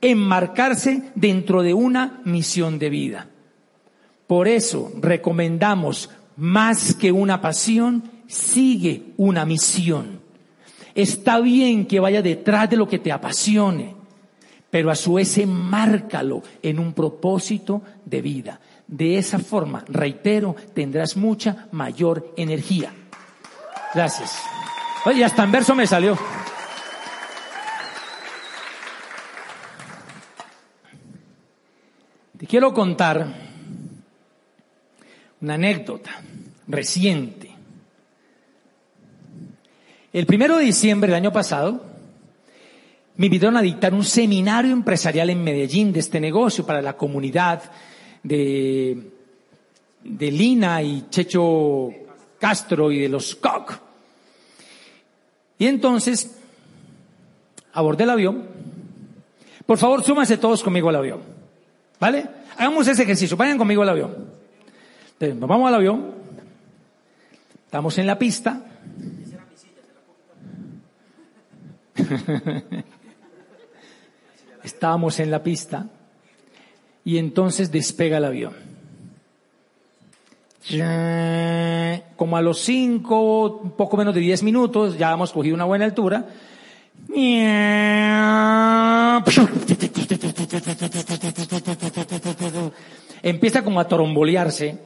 enmarcarse 0.03 1.11
dentro 1.15 1.61
de 1.61 1.73
una 1.73 2.21
misión 2.25 2.79
de 2.79 2.89
vida. 2.89 3.27
Por 4.27 4.47
eso 4.47 4.91
recomendamos, 4.99 6.09
más 6.37 6.95
que 6.95 7.11
una 7.11 7.41
pasión, 7.41 8.03
sigue 8.27 9.13
una 9.17 9.45
misión. 9.45 10.21
Está 10.95 11.39
bien 11.39 11.85
que 11.85 11.99
vaya 11.99 12.21
detrás 12.21 12.69
de 12.69 12.77
lo 12.77 12.87
que 12.87 12.99
te 12.99 13.11
apasione, 13.11 13.95
pero 14.69 14.91
a 14.91 14.95
su 14.95 15.13
vez 15.15 15.37
enmárcalo 15.37 16.43
en 16.61 16.79
un 16.79 16.93
propósito 16.93 17.81
de 18.05 18.21
vida. 18.21 18.59
De 18.87 19.17
esa 19.17 19.39
forma, 19.39 19.83
reitero, 19.87 20.55
tendrás 20.73 21.15
mucha 21.15 21.67
mayor 21.71 22.33
energía. 22.37 22.91
Gracias. 23.93 24.39
Oye, 25.05 25.23
hasta 25.23 25.43
en 25.43 25.51
verso 25.51 25.75
me 25.75 25.87
salió. 25.87 26.17
Te 32.43 32.47
quiero 32.47 32.73
contar 32.73 33.25
una 35.39 35.53
anécdota 35.53 36.11
reciente. 36.67 37.49
El 40.11 40.25
primero 40.25 40.57
de 40.57 40.65
diciembre 40.65 41.07
del 41.07 41.15
año 41.15 41.31
pasado, 41.31 41.85
me 43.15 43.27
invitaron 43.27 43.55
a 43.55 43.61
dictar 43.61 43.93
un 43.93 44.03
seminario 44.03 44.73
empresarial 44.73 45.29
en 45.29 45.41
Medellín 45.41 45.93
de 45.93 46.01
este 46.01 46.19
negocio 46.19 46.65
para 46.65 46.81
la 46.81 46.97
comunidad 46.97 47.63
de, 48.23 49.09
de 50.03 50.31
Lina 50.33 50.83
y 50.83 51.05
Checho 51.09 51.91
Castro 52.39 52.91
y 52.91 52.99
de 52.99 53.07
los 53.07 53.35
COC. 53.35 53.79
Y 55.59 55.67
entonces 55.67 56.37
abordé 57.71 58.03
el 58.03 58.09
avión. 58.09 58.43
Por 59.65 59.77
favor, 59.77 60.03
súmanse 60.03 60.35
todos 60.35 60.61
conmigo 60.61 60.89
al 60.89 60.97
avión. 60.97 61.42
¿Vale? 62.03 62.27
Hagamos 62.57 62.85
ese 62.89 63.03
ejercicio. 63.03 63.37
Vayan 63.37 63.57
conmigo 63.57 63.81
al 63.81 63.87
avión. 63.87 64.27
Entonces, 65.13 65.37
nos 65.39 65.47
vamos 65.47 65.69
al 65.69 65.75
avión. 65.75 66.11
Estamos 67.63 67.97
en 67.97 68.07
la 68.07 68.19
pista. 68.19 68.61
Estábamos 74.65 75.17
en 75.21 75.31
la 75.31 75.43
pista 75.43 75.87
y 77.05 77.19
entonces 77.19 77.71
despega 77.71 78.17
el 78.17 78.25
avión. 78.25 78.53
Como 82.17 82.35
a 82.35 82.41
los 82.41 82.59
cinco, 82.59 83.75
poco 83.77 83.95
menos 83.95 84.13
de 84.13 84.19
diez 84.19 84.43
minutos, 84.43 84.97
ya 84.97 85.13
hemos 85.13 85.31
cogido 85.31 85.55
una 85.55 85.63
buena 85.63 85.85
altura. 85.85 86.27
Empieza 93.21 93.63
como 93.63 93.79
a 93.79 93.87
torombolearse, 93.87 94.77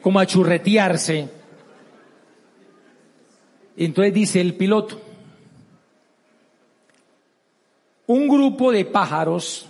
como 0.00 0.18
a 0.18 0.26
churretearse. 0.26 1.28
Entonces 3.76 4.14
dice 4.14 4.40
el 4.40 4.54
piloto, 4.54 5.00
un 8.06 8.28
grupo 8.28 8.72
de 8.72 8.84
pájaros 8.84 9.66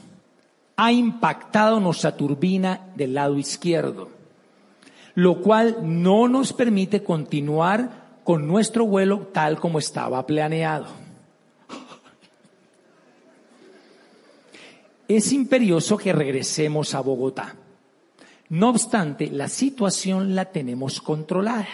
ha 0.76 0.90
impactado 0.90 1.78
nuestra 1.78 2.16
turbina 2.16 2.88
del 2.96 3.14
lado 3.14 3.38
izquierdo, 3.38 4.08
lo 5.14 5.42
cual 5.42 5.76
no 5.82 6.28
nos 6.28 6.52
permite 6.52 7.04
continuar 7.04 8.02
con 8.24 8.48
nuestro 8.48 8.86
vuelo 8.86 9.28
tal 9.32 9.60
como 9.60 9.78
estaba 9.78 10.26
planeado. 10.26 11.01
Es 15.16 15.30
imperioso 15.30 15.98
que 15.98 16.10
regresemos 16.10 16.94
a 16.94 17.02
Bogotá. 17.02 17.54
No 18.48 18.70
obstante, 18.70 19.30
la 19.30 19.46
situación 19.46 20.34
la 20.34 20.46
tenemos 20.46 21.02
controlada, 21.02 21.68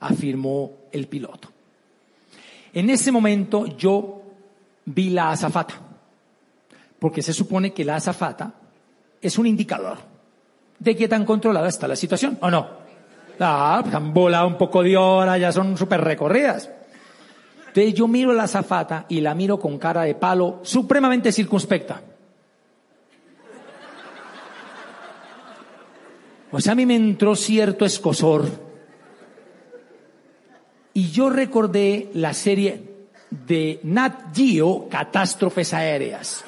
afirmó 0.00 0.70
el 0.90 1.06
piloto. 1.06 1.50
En 2.72 2.88
ese 2.88 3.12
momento 3.12 3.66
yo 3.66 4.22
vi 4.86 5.10
la 5.10 5.32
azafata 5.32 5.74
porque 6.98 7.20
se 7.20 7.34
supone 7.34 7.74
que 7.74 7.84
la 7.84 7.96
azafata 7.96 8.54
es 9.20 9.36
un 9.36 9.46
indicador 9.46 9.98
de 10.78 10.96
qué 10.96 11.08
tan 11.08 11.26
controlada 11.26 11.68
está 11.68 11.86
la 11.86 11.96
situación, 11.96 12.38
¿o 12.40 12.50
no? 12.50 12.66
Ah, 13.38 13.80
pues 13.82 13.94
han 13.94 14.14
volado 14.14 14.46
un 14.46 14.56
poco 14.56 14.82
de 14.82 14.96
hora, 14.96 15.36
ya 15.36 15.52
son 15.52 15.76
súper 15.76 16.00
recorridas. 16.00 16.70
Entonces 17.66 17.92
yo 17.92 18.08
miro 18.08 18.32
la 18.32 18.44
azafata 18.44 19.04
y 19.10 19.20
la 19.20 19.34
miro 19.34 19.58
con 19.58 19.76
cara 19.78 20.04
de 20.04 20.14
palo 20.14 20.60
supremamente 20.62 21.32
circunspecta. 21.32 22.00
O 26.52 26.60
sea, 26.60 26.72
a 26.72 26.76
mí 26.76 26.84
me 26.84 26.96
entró 26.96 27.34
cierto 27.34 27.86
escosor. 27.86 28.46
Y 30.94 31.10
yo 31.10 31.30
recordé 31.30 32.10
la 32.12 32.34
serie 32.34 32.82
de 33.30 33.80
Nat 33.84 34.36
Geo, 34.36 34.86
Catástrofes 34.90 35.72
Aéreas. 35.72 36.44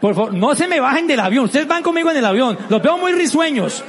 Por 0.00 0.14
favor, 0.14 0.34
no 0.34 0.54
se 0.54 0.68
me 0.68 0.78
bajen 0.78 1.06
del 1.06 1.20
avión. 1.20 1.46
Ustedes 1.46 1.66
van 1.66 1.82
conmigo 1.82 2.10
en 2.10 2.18
el 2.18 2.26
avión. 2.26 2.58
Los 2.68 2.82
veo 2.82 2.98
muy 2.98 3.12
risueños. 3.12 3.82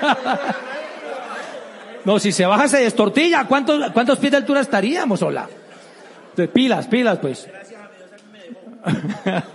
no, 2.04 2.18
si 2.18 2.32
se 2.32 2.44
baja 2.44 2.68
se 2.68 2.80
destortilla. 2.80 3.46
¿Cuántos, 3.46 3.90
cuántos 3.92 4.18
pies 4.18 4.32
de 4.32 4.36
altura 4.36 4.60
estaríamos, 4.60 5.22
hola? 5.22 5.48
pilas, 6.52 6.86
pilas, 6.86 7.18
pues. 7.18 7.48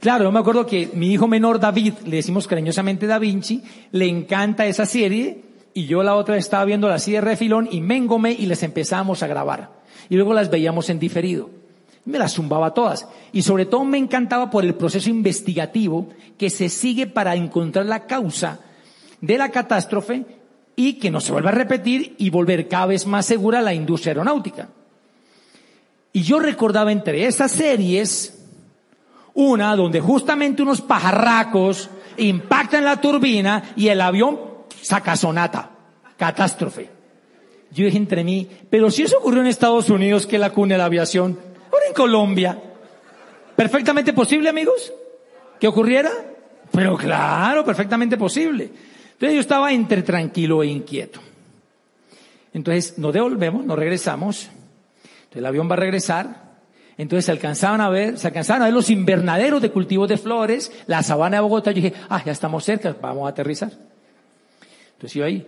Claro, 0.00 0.24
yo 0.24 0.32
me 0.32 0.40
acuerdo 0.40 0.66
que 0.66 0.90
mi 0.94 1.12
hijo 1.12 1.28
menor 1.28 1.60
David, 1.60 1.94
le 2.04 2.16
decimos 2.16 2.46
cariñosamente 2.46 3.06
Da 3.06 3.18
Vinci, 3.18 3.62
le 3.92 4.08
encanta 4.08 4.66
esa 4.66 4.84
serie 4.84 5.42
y 5.74 5.86
yo 5.86 6.02
la 6.02 6.16
otra 6.16 6.36
estaba 6.36 6.64
viendo 6.64 6.88
la 6.88 6.98
serie 6.98 7.20
de 7.20 7.36
filón 7.36 7.68
y 7.70 7.80
me 7.80 7.96
engomé 7.96 8.32
y 8.32 8.46
les 8.46 8.62
empezamos 8.62 9.22
a 9.22 9.28
grabar. 9.28 9.70
Y 10.08 10.16
luego 10.16 10.34
las 10.34 10.50
veíamos 10.50 10.90
en 10.90 10.98
diferido 10.98 11.60
me 12.04 12.18
las 12.18 12.34
zumbaba 12.34 12.74
todas. 12.74 13.06
Y 13.32 13.42
sobre 13.42 13.66
todo 13.66 13.84
me 13.84 13.98
encantaba 13.98 14.50
por 14.50 14.64
el 14.64 14.74
proceso 14.74 15.10
investigativo 15.10 16.08
que 16.38 16.50
se 16.50 16.68
sigue 16.68 17.06
para 17.06 17.34
encontrar 17.34 17.86
la 17.86 18.06
causa 18.06 18.60
de 19.20 19.38
la 19.38 19.50
catástrofe 19.50 20.24
y 20.76 20.94
que 20.94 21.10
no 21.10 21.20
se 21.20 21.32
vuelva 21.32 21.50
a 21.50 21.54
repetir 21.54 22.14
y 22.18 22.30
volver 22.30 22.68
cada 22.68 22.86
vez 22.86 23.06
más 23.06 23.26
segura 23.26 23.60
la 23.60 23.74
industria 23.74 24.12
aeronáutica. 24.12 24.68
Y 26.12 26.22
yo 26.22 26.40
recordaba 26.40 26.90
entre 26.90 27.26
esas 27.26 27.52
series 27.52 28.39
una 29.34 29.76
donde 29.76 30.00
justamente 30.00 30.62
unos 30.62 30.80
pajarracos 30.80 31.90
impactan 32.16 32.84
la 32.84 33.00
turbina 33.00 33.72
y 33.76 33.88
el 33.88 34.00
avión 34.00 34.38
saca 34.80 35.16
sonata. 35.16 35.70
Catástrofe. 36.16 36.90
Yo 37.72 37.84
dije 37.84 37.96
entre 37.96 38.24
mí, 38.24 38.48
pero 38.68 38.90
si 38.90 39.02
eso 39.02 39.18
ocurrió 39.18 39.40
en 39.40 39.46
Estados 39.46 39.90
Unidos, 39.90 40.26
que 40.26 40.38
la 40.38 40.50
cune 40.50 40.76
la 40.76 40.86
aviación, 40.86 41.38
Ahora 41.72 41.86
en 41.86 41.94
Colombia. 41.94 42.58
¿Perfectamente 43.54 44.12
posible, 44.12 44.48
amigos? 44.48 44.92
¿Que 45.58 45.68
ocurriera? 45.68 46.10
Pero 46.72 46.96
claro, 46.96 47.64
perfectamente 47.64 48.16
posible. 48.16 48.70
Entonces 49.12 49.34
yo 49.34 49.40
estaba 49.40 49.72
entre 49.72 50.02
tranquilo 50.02 50.62
e 50.62 50.68
inquieto. 50.68 51.20
Entonces 52.52 52.98
nos 52.98 53.12
devolvemos, 53.12 53.64
nos 53.64 53.78
regresamos. 53.78 54.44
Entonces 54.44 55.36
el 55.36 55.46
avión 55.46 55.68
va 55.70 55.74
a 55.74 55.78
regresar. 55.78 56.49
Entonces 56.98 57.24
se 57.24 57.32
alcanzaban 57.32 57.80
a 57.80 57.88
ver, 57.88 58.18
se 58.18 58.26
alcanzaban 58.26 58.62
a 58.62 58.64
ver 58.66 58.74
los 58.74 58.90
invernaderos 58.90 59.62
de 59.62 59.70
cultivos 59.70 60.08
de 60.08 60.18
flores, 60.18 60.70
la 60.86 61.02
sabana 61.02 61.38
de 61.38 61.42
Bogotá. 61.42 61.70
Yo 61.70 61.76
dije, 61.76 61.94
ah, 62.08 62.22
ya 62.24 62.32
estamos 62.32 62.64
cerca, 62.64 62.94
vamos 63.00 63.26
a 63.26 63.30
aterrizar. 63.30 63.70
Entonces 64.92 65.14
yo 65.14 65.24
ahí, 65.24 65.46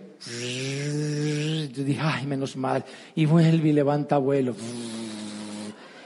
yo 1.71 1.83
dije, 1.83 1.99
ay, 2.01 2.25
menos 2.25 2.57
mal. 2.57 2.83
Y 3.15 3.25
vuelve 3.25 3.69
y 3.69 3.73
levanta 3.73 4.17
vuelo 4.17 4.55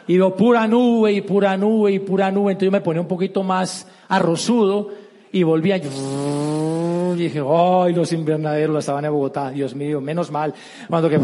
y 0.08 0.18
veo 0.18 0.36
pura 0.36 0.68
nube 0.68 1.12
y 1.12 1.22
pura 1.22 1.58
nube 1.58 1.92
y 1.92 2.00
pura 2.00 2.32
nube. 2.32 2.54
Entonces 2.54 2.68
yo 2.68 2.72
me 2.72 2.82
ponía 2.82 3.02
un 3.02 3.08
poquito 3.08 3.44
más 3.44 3.88
arrozudo 4.08 4.90
y 5.32 5.44
volvía. 5.44 5.78
Y 5.78 5.82
dije, 7.18 7.42
ay, 7.46 7.94
los 7.94 8.14
invernaderos, 8.14 8.74
la 8.74 8.82
sabana 8.82 9.10
de 9.10 9.14
Bogotá, 9.14 9.52
Dios 9.52 9.76
mío, 9.76 10.00
menos 10.00 10.32
mal. 10.32 10.54
Cuando 10.88 11.10
que, 11.10 11.20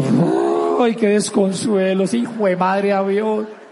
ay, 0.80 0.94
qué 0.96 1.08
desconsuelo, 1.08 2.04
hijo 2.12 2.44
de 2.44 2.56
madre 2.56 2.92
avión. 2.92 3.63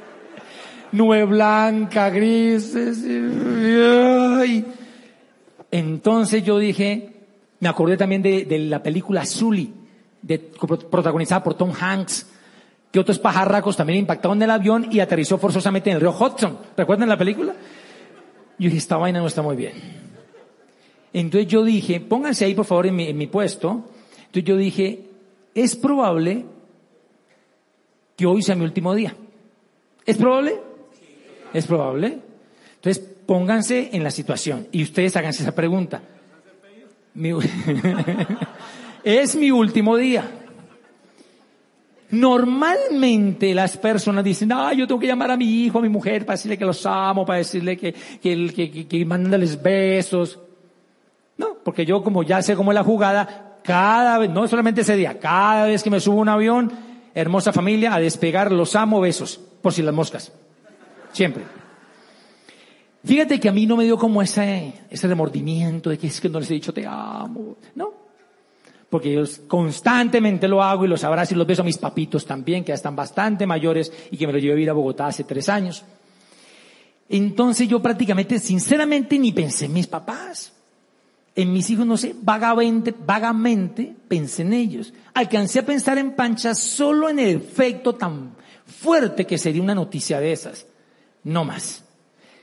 Nube 0.92 1.24
blanca, 1.24 2.10
grises. 2.10 3.02
Entonces 5.70 6.44
yo 6.44 6.58
dije, 6.58 7.12
me 7.60 7.68
acordé 7.68 7.96
también 7.96 8.22
de, 8.22 8.58
la 8.68 8.82
película 8.82 9.24
Sully, 9.24 9.72
de, 10.20 10.38
protagonizada 10.38 11.42
por 11.42 11.54
Tom 11.54 11.72
Hanks 11.78 12.28
que 12.92 13.00
otros 13.00 13.18
pajarracos 13.18 13.74
también 13.74 14.00
impactaron 14.00 14.36
en 14.36 14.42
el 14.42 14.50
avión 14.50 14.86
y 14.90 15.00
aterrizó 15.00 15.38
forzosamente 15.38 15.88
en 15.88 15.96
el 15.96 16.02
río 16.02 16.10
Hudson. 16.12 16.58
¿Recuerdan 16.76 17.08
la 17.08 17.16
película? 17.16 17.54
Yo 18.58 18.66
dije, 18.66 18.76
esta 18.76 18.98
vaina 18.98 19.18
no 19.20 19.26
está 19.26 19.40
muy 19.40 19.56
bien. 19.56 19.72
Entonces 21.14 21.48
yo 21.48 21.64
dije, 21.64 22.00
pónganse 22.00 22.44
ahí 22.44 22.54
por 22.54 22.66
favor 22.66 22.86
en 22.86 22.96
mi, 22.96 23.08
en 23.08 23.16
mi 23.16 23.28
puesto. 23.28 23.88
Entonces 24.18 24.44
yo 24.44 24.58
dije, 24.58 25.08
es 25.54 25.74
probable 25.74 26.44
que 28.14 28.26
hoy 28.26 28.42
sea 28.42 28.56
mi 28.56 28.64
último 28.64 28.94
día. 28.94 29.16
¿Es 30.04 30.18
probable? 30.18 30.60
¿Es 31.52 31.66
probable? 31.66 32.18
Entonces 32.76 33.04
pónganse 33.26 33.90
en 33.92 34.02
la 34.02 34.10
situación 34.10 34.66
y 34.72 34.82
ustedes 34.82 35.16
háganse 35.16 35.42
esa 35.42 35.54
pregunta. 35.54 36.02
es 39.04 39.36
mi 39.36 39.50
último 39.50 39.96
día. 39.96 40.30
Normalmente 42.10 43.54
las 43.54 43.76
personas 43.78 44.22
dicen, 44.22 44.52
ah, 44.52 44.72
yo 44.74 44.86
tengo 44.86 45.00
que 45.00 45.06
llamar 45.06 45.30
a 45.30 45.36
mi 45.36 45.64
hijo, 45.64 45.78
a 45.78 45.82
mi 45.82 45.88
mujer, 45.88 46.26
para 46.26 46.34
decirle 46.36 46.58
que 46.58 46.64
los 46.64 46.84
amo, 46.84 47.24
para 47.24 47.38
decirle 47.38 47.76
que, 47.76 47.92
que, 47.92 48.52
que, 48.54 48.86
que, 48.86 49.58
besos. 49.62 50.38
No, 51.38 51.56
porque 51.64 51.86
yo 51.86 52.02
como 52.02 52.22
ya 52.22 52.42
sé 52.42 52.54
cómo 52.54 52.72
es 52.72 52.74
la 52.74 52.84
jugada, 52.84 53.58
cada 53.64 54.18
vez, 54.18 54.28
no 54.28 54.46
solamente 54.46 54.82
ese 54.82 54.96
día, 54.96 55.18
cada 55.18 55.64
vez 55.66 55.82
que 55.82 55.88
me 55.88 56.00
subo 56.00 56.18
a 56.18 56.22
un 56.22 56.28
avión, 56.28 56.72
hermosa 57.14 57.52
familia, 57.52 57.94
a 57.94 57.98
despegar, 57.98 58.52
los 58.52 58.76
amo, 58.76 59.00
besos, 59.00 59.40
por 59.62 59.72
si 59.72 59.82
las 59.82 59.94
moscas. 59.94 60.32
Siempre. 61.12 61.44
Fíjate 63.04 63.40
que 63.40 63.48
a 63.48 63.52
mí 63.52 63.66
no 63.66 63.76
me 63.76 63.84
dio 63.84 63.98
como 63.98 64.22
ese, 64.22 64.72
ese 64.88 65.08
remordimiento 65.08 65.90
de 65.90 65.98
que 65.98 66.06
es 66.06 66.20
que 66.20 66.28
no 66.28 66.38
les 66.38 66.50
he 66.50 66.54
dicho 66.54 66.72
te 66.72 66.86
amo. 66.86 67.56
No. 67.74 68.02
Porque 68.88 69.12
yo 69.12 69.24
constantemente 69.48 70.46
lo 70.46 70.62
hago 70.62 70.84
y 70.84 70.88
los 70.88 71.02
abrazo 71.02 71.34
y 71.34 71.36
los 71.38 71.46
beso 71.46 71.62
a 71.62 71.64
mis 71.64 71.78
papitos 71.78 72.26
también, 72.26 72.62
que 72.62 72.68
ya 72.68 72.74
están 72.74 72.94
bastante 72.94 73.46
mayores 73.46 73.90
y 74.10 74.16
que 74.16 74.26
me 74.26 74.32
lo 74.32 74.38
llevé 74.38 74.60
a 74.60 74.62
ir 74.62 74.70
a 74.70 74.74
Bogotá 74.74 75.06
hace 75.06 75.24
tres 75.24 75.48
años. 75.48 75.82
Entonces 77.08 77.68
yo 77.68 77.80
prácticamente, 77.80 78.38
sinceramente, 78.38 79.18
ni 79.18 79.32
pensé 79.32 79.64
en 79.64 79.72
mis 79.72 79.86
papás. 79.86 80.52
En 81.34 81.52
mis 81.52 81.70
hijos, 81.70 81.86
no 81.86 81.96
sé, 81.96 82.14
vagamente, 82.20 82.94
vagamente 83.04 83.96
pensé 84.06 84.42
en 84.42 84.52
ellos. 84.52 84.92
Alcancé 85.14 85.60
a 85.60 85.66
pensar 85.66 85.96
en 85.96 86.12
Pancha 86.12 86.54
solo 86.54 87.08
en 87.08 87.18
el 87.18 87.36
efecto 87.36 87.94
tan 87.94 88.34
fuerte 88.66 89.26
que 89.26 89.38
sería 89.38 89.62
una 89.62 89.74
noticia 89.74 90.20
de 90.20 90.32
esas. 90.32 90.66
No 91.24 91.44
más. 91.44 91.84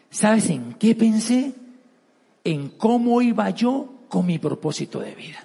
¿Sabes 0.09 0.49
en 0.49 0.73
qué 0.73 0.95
pensé? 0.95 1.53
En 2.43 2.69
cómo 2.69 3.21
iba 3.21 3.49
yo 3.51 3.93
con 4.07 4.25
mi 4.25 4.39
propósito 4.39 4.99
de 4.99 5.13
vida. 5.13 5.43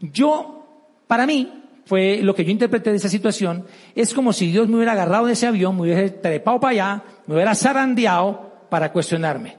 Yo, 0.00 0.66
para 1.06 1.26
mí, 1.26 1.62
fue 1.84 2.20
lo 2.22 2.34
que 2.34 2.44
yo 2.44 2.50
interpreté 2.50 2.90
de 2.90 2.96
esa 2.96 3.08
situación, 3.08 3.66
es 3.94 4.14
como 4.14 4.32
si 4.32 4.50
Dios 4.50 4.68
me 4.68 4.76
hubiera 4.76 4.92
agarrado 4.92 5.26
de 5.26 5.32
ese 5.32 5.46
avión, 5.46 5.76
me 5.76 5.82
hubiera 5.82 6.08
trepado 6.20 6.60
para 6.60 6.72
allá, 6.72 7.02
me 7.26 7.34
hubiera 7.34 7.54
zarandeado 7.54 8.52
para 8.68 8.92
cuestionarme. 8.92 9.56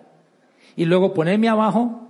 Y 0.76 0.86
luego 0.86 1.14
ponerme 1.14 1.50
abajo 1.50 2.08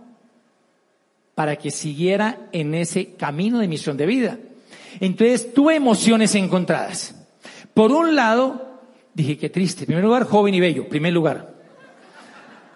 para 1.35 1.55
que 1.55 1.71
siguiera 1.71 2.47
en 2.51 2.73
ese 2.75 3.13
camino 3.15 3.59
de 3.59 3.67
misión 3.67 3.97
de 3.97 4.05
vida. 4.05 4.37
Entonces 4.99 5.53
tuve 5.53 5.75
emociones 5.75 6.35
encontradas. 6.35 7.15
Por 7.73 7.91
un 7.91 8.15
lado, 8.15 8.72
dije, 9.13 9.37
qué 9.37 9.49
triste. 9.49 9.81
En 9.81 9.87
primer 9.87 10.03
lugar, 10.03 10.25
joven 10.25 10.53
y 10.53 10.59
bello, 10.59 10.87
primer 10.87 11.13
lugar. 11.13 11.53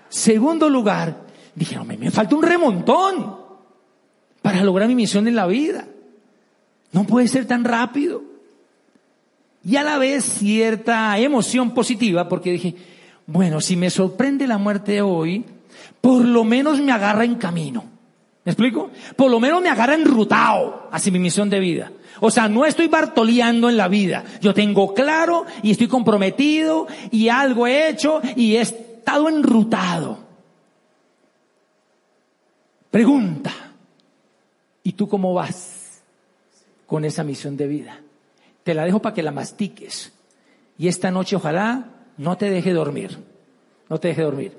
Segundo 0.09 0.69
lugar, 0.69 1.25
dije, 1.55 1.75
no, 1.75 1.85
me, 1.85 1.97
me 1.97 2.11
falta 2.11 2.35
un 2.35 2.43
remontón 2.43 3.37
para 4.41 4.63
lograr 4.63 4.87
mi 4.87 4.95
misión 4.95 5.27
en 5.27 5.35
la 5.35 5.47
vida. 5.47 5.87
No 6.91 7.03
puede 7.03 7.27
ser 7.27 7.45
tan 7.45 7.63
rápido. 7.63 8.23
Y 9.65 9.75
a 9.75 9.83
la 9.83 9.97
vez 9.97 10.23
cierta 10.23 11.17
emoción 11.19 11.73
positiva 11.73 12.29
porque 12.29 12.53
dije, 12.53 12.75
bueno, 13.25 13.59
si 13.59 13.75
me 13.75 13.89
sorprende 13.89 14.47
la 14.47 14.57
muerte 14.57 15.01
hoy, 15.01 15.43
por 15.99 16.23
lo 16.23 16.45
menos 16.45 16.79
me 16.79 16.93
agarra 16.93 17.25
en 17.25 17.35
camino. 17.35 17.96
¿Me 18.47 18.53
explico? 18.53 18.89
Por 19.17 19.29
lo 19.29 19.41
menos 19.41 19.61
me 19.61 19.67
agarra 19.67 19.93
enrutado 19.93 20.87
hacia 20.89 21.11
mi 21.11 21.19
misión 21.19 21.49
de 21.49 21.59
vida. 21.59 21.91
O 22.21 22.31
sea, 22.31 22.47
no 22.47 22.65
estoy 22.65 22.87
bartoleando 22.87 23.67
en 23.67 23.75
la 23.75 23.89
vida. 23.89 24.23
Yo 24.39 24.53
tengo 24.53 24.93
claro 24.93 25.45
y 25.63 25.71
estoy 25.71 25.89
comprometido 25.89 26.87
y 27.11 27.27
algo 27.27 27.67
he 27.67 27.89
hecho 27.89 28.21
y 28.37 28.55
he 28.55 28.61
estado 28.61 29.27
enrutado. 29.27 30.19
Pregunta, 32.89 33.51
¿y 34.81 34.93
tú 34.93 35.09
cómo 35.09 35.33
vas 35.33 36.01
con 36.85 37.03
esa 37.03 37.25
misión 37.25 37.57
de 37.57 37.67
vida? 37.67 37.99
Te 38.63 38.73
la 38.73 38.85
dejo 38.85 39.01
para 39.01 39.13
que 39.13 39.23
la 39.23 39.33
mastiques. 39.33 40.13
Y 40.77 40.87
esta 40.87 41.11
noche 41.11 41.35
ojalá 41.35 41.87
no 42.15 42.37
te 42.37 42.49
deje 42.49 42.71
dormir. 42.71 43.17
No 43.89 43.99
te 43.99 44.07
deje 44.07 44.21
dormir. 44.21 44.57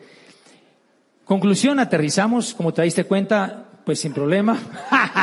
Conclusión, 1.25 1.79
aterrizamos, 1.79 2.53
como 2.53 2.75
te 2.75 2.83
diste 2.83 3.05
cuenta, 3.05 3.68
pues 3.89 4.01
sin 4.01 4.13
problema. 4.13 4.55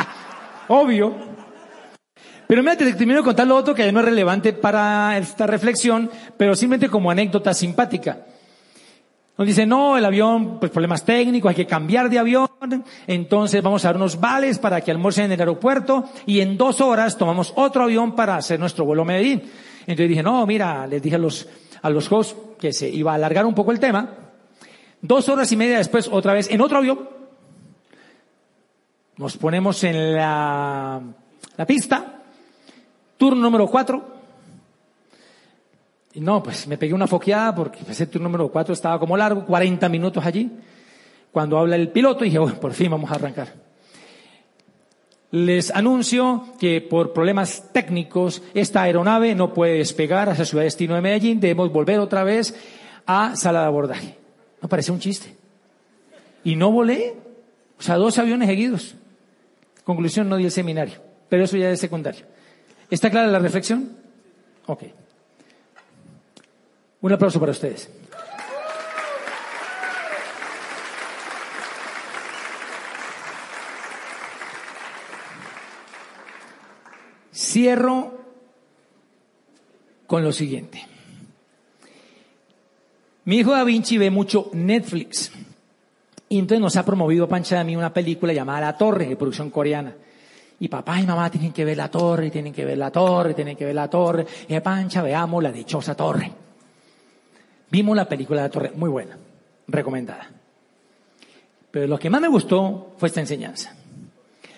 Obvio. 0.66 1.14
Pero 2.48 2.64
mira, 2.64 2.76
te 2.76 2.92
termino 2.94 3.20
de 3.20 3.24
contar 3.24 3.46
lo 3.46 3.54
otro 3.54 3.76
que 3.76 3.92
no 3.92 4.00
es 4.00 4.06
relevante 4.06 4.52
para 4.54 5.16
esta 5.18 5.46
reflexión, 5.46 6.10
pero 6.36 6.56
simplemente 6.56 6.90
como 6.90 7.08
anécdota 7.08 7.54
simpática. 7.54 8.26
Nos 9.38 9.46
dice, 9.46 9.66
no, 9.66 9.96
el 9.96 10.04
avión, 10.04 10.58
pues 10.58 10.72
problemas 10.72 11.04
técnicos, 11.04 11.50
hay 11.50 11.54
que 11.54 11.64
cambiar 11.64 12.10
de 12.10 12.18
avión, 12.18 12.48
entonces 13.06 13.62
vamos 13.62 13.84
a 13.84 13.88
dar 13.90 13.98
unos 13.98 14.18
vales 14.18 14.58
para 14.58 14.80
que 14.80 14.90
almuercen 14.90 15.26
en 15.26 15.32
el 15.32 15.40
aeropuerto 15.42 16.02
y 16.26 16.40
en 16.40 16.56
dos 16.56 16.80
horas 16.80 17.16
tomamos 17.16 17.52
otro 17.54 17.84
avión 17.84 18.16
para 18.16 18.34
hacer 18.34 18.58
nuestro 18.58 18.84
vuelo 18.84 19.02
a 19.02 19.04
Medellín. 19.04 19.44
Entonces 19.82 20.08
dije, 20.08 20.24
no, 20.24 20.44
mira, 20.44 20.88
les 20.88 21.00
dije 21.00 21.14
a 21.14 21.20
los, 21.20 21.46
a 21.82 21.88
los 21.88 22.10
hosts 22.10 22.34
que 22.58 22.72
se 22.72 22.88
iba 22.88 23.12
a 23.12 23.14
alargar 23.14 23.46
un 23.46 23.54
poco 23.54 23.70
el 23.70 23.78
tema. 23.78 24.10
Dos 25.00 25.28
horas 25.28 25.52
y 25.52 25.56
media 25.56 25.78
después, 25.78 26.08
otra 26.10 26.32
vez, 26.32 26.50
en 26.50 26.60
otro 26.60 26.78
avión, 26.78 27.15
nos 29.16 29.36
ponemos 29.36 29.82
en 29.84 30.14
la, 30.14 31.00
la 31.56 31.66
pista, 31.66 32.22
turno 33.16 33.42
número 33.42 33.66
cuatro, 33.66 34.16
y 36.16 36.20
no, 36.20 36.42
pues 36.42 36.66
me 36.66 36.78
pegué 36.78 36.94
una 36.94 37.06
foqueada 37.06 37.54
porque 37.54 37.80
ese 37.86 38.06
turno 38.06 38.28
número 38.28 38.48
cuatro 38.48 38.72
estaba 38.72 38.98
como 38.98 39.18
largo, 39.18 39.44
40 39.44 39.86
minutos 39.90 40.24
allí. 40.24 40.50
Cuando 41.30 41.58
habla 41.58 41.76
el 41.76 41.90
piloto, 41.90 42.24
dije, 42.24 42.38
bueno, 42.38 42.58
por 42.58 42.72
fin 42.72 42.90
vamos 42.90 43.10
a 43.10 43.16
arrancar. 43.16 43.52
Les 45.30 45.70
anuncio 45.70 46.54
que 46.58 46.80
por 46.80 47.12
problemas 47.12 47.70
técnicos 47.70 48.42
esta 48.54 48.80
aeronave 48.80 49.34
no 49.34 49.52
puede 49.52 49.74
despegar 49.76 50.30
hacia 50.30 50.46
su 50.46 50.56
destino 50.56 50.94
de 50.94 51.02
Medellín. 51.02 51.38
Debemos 51.38 51.70
volver 51.70 51.98
otra 51.98 52.24
vez 52.24 52.58
a 53.04 53.36
sala 53.36 53.60
de 53.60 53.66
abordaje. 53.66 54.16
No 54.62 54.70
parece 54.70 54.92
un 54.92 55.00
chiste. 55.00 55.36
Y 56.44 56.56
no 56.56 56.70
volé. 56.70 57.14
O 57.78 57.82
sea, 57.82 57.96
dos 57.96 58.18
aviones 58.18 58.48
seguidos. 58.48 58.94
Conclusión, 59.86 60.28
no 60.28 60.34
di 60.34 60.44
el 60.44 60.50
seminario. 60.50 61.00
Pero 61.28 61.44
eso 61.44 61.56
ya 61.56 61.70
es 61.70 61.78
secundario. 61.78 62.26
¿Está 62.90 63.08
clara 63.08 63.28
la 63.28 63.38
reflexión? 63.38 63.96
Ok. 64.66 64.82
Un 67.02 67.12
aplauso 67.12 67.38
para 67.38 67.52
ustedes. 67.52 67.88
Cierro 77.32 78.24
con 80.08 80.24
lo 80.24 80.32
siguiente. 80.32 80.84
Mi 83.24 83.38
hijo 83.38 83.52
Da 83.52 83.62
Vinci 83.62 83.98
ve 83.98 84.10
mucho 84.10 84.50
Netflix. 84.52 85.30
Y 86.28 86.38
entonces 86.38 86.60
nos 86.60 86.76
ha 86.76 86.84
promovido 86.84 87.28
Pancha 87.28 87.60
a 87.60 87.64
mí 87.64 87.76
una 87.76 87.92
película 87.92 88.32
llamada 88.32 88.60
La 88.60 88.76
Torre, 88.76 89.06
de 89.06 89.16
producción 89.16 89.50
coreana. 89.50 89.94
Y 90.58 90.68
papá 90.68 91.00
y 91.00 91.06
mamá 91.06 91.30
tienen 91.30 91.52
que 91.52 91.64
ver 91.64 91.76
la 91.76 91.90
torre, 91.90 92.30
tienen 92.30 92.52
que 92.52 92.64
ver 92.64 92.78
la 92.78 92.90
torre, 92.90 93.34
tienen 93.34 93.56
que 93.56 93.66
ver 93.66 93.74
la 93.74 93.90
torre. 93.90 94.26
Y 94.48 94.58
Pancha, 94.60 95.02
veamos 95.02 95.42
la 95.42 95.52
dichosa 95.52 95.94
torre. 95.94 96.32
Vimos 97.70 97.94
la 97.94 98.08
película 98.08 98.42
de 98.42 98.48
la 98.48 98.52
torre, 98.52 98.72
muy 98.74 98.88
buena, 98.88 99.18
recomendada. 99.68 100.30
Pero 101.70 101.86
lo 101.86 101.98
que 101.98 102.08
más 102.08 102.22
me 102.22 102.28
gustó 102.28 102.94
fue 102.96 103.08
esta 103.08 103.20
enseñanza. 103.20 103.74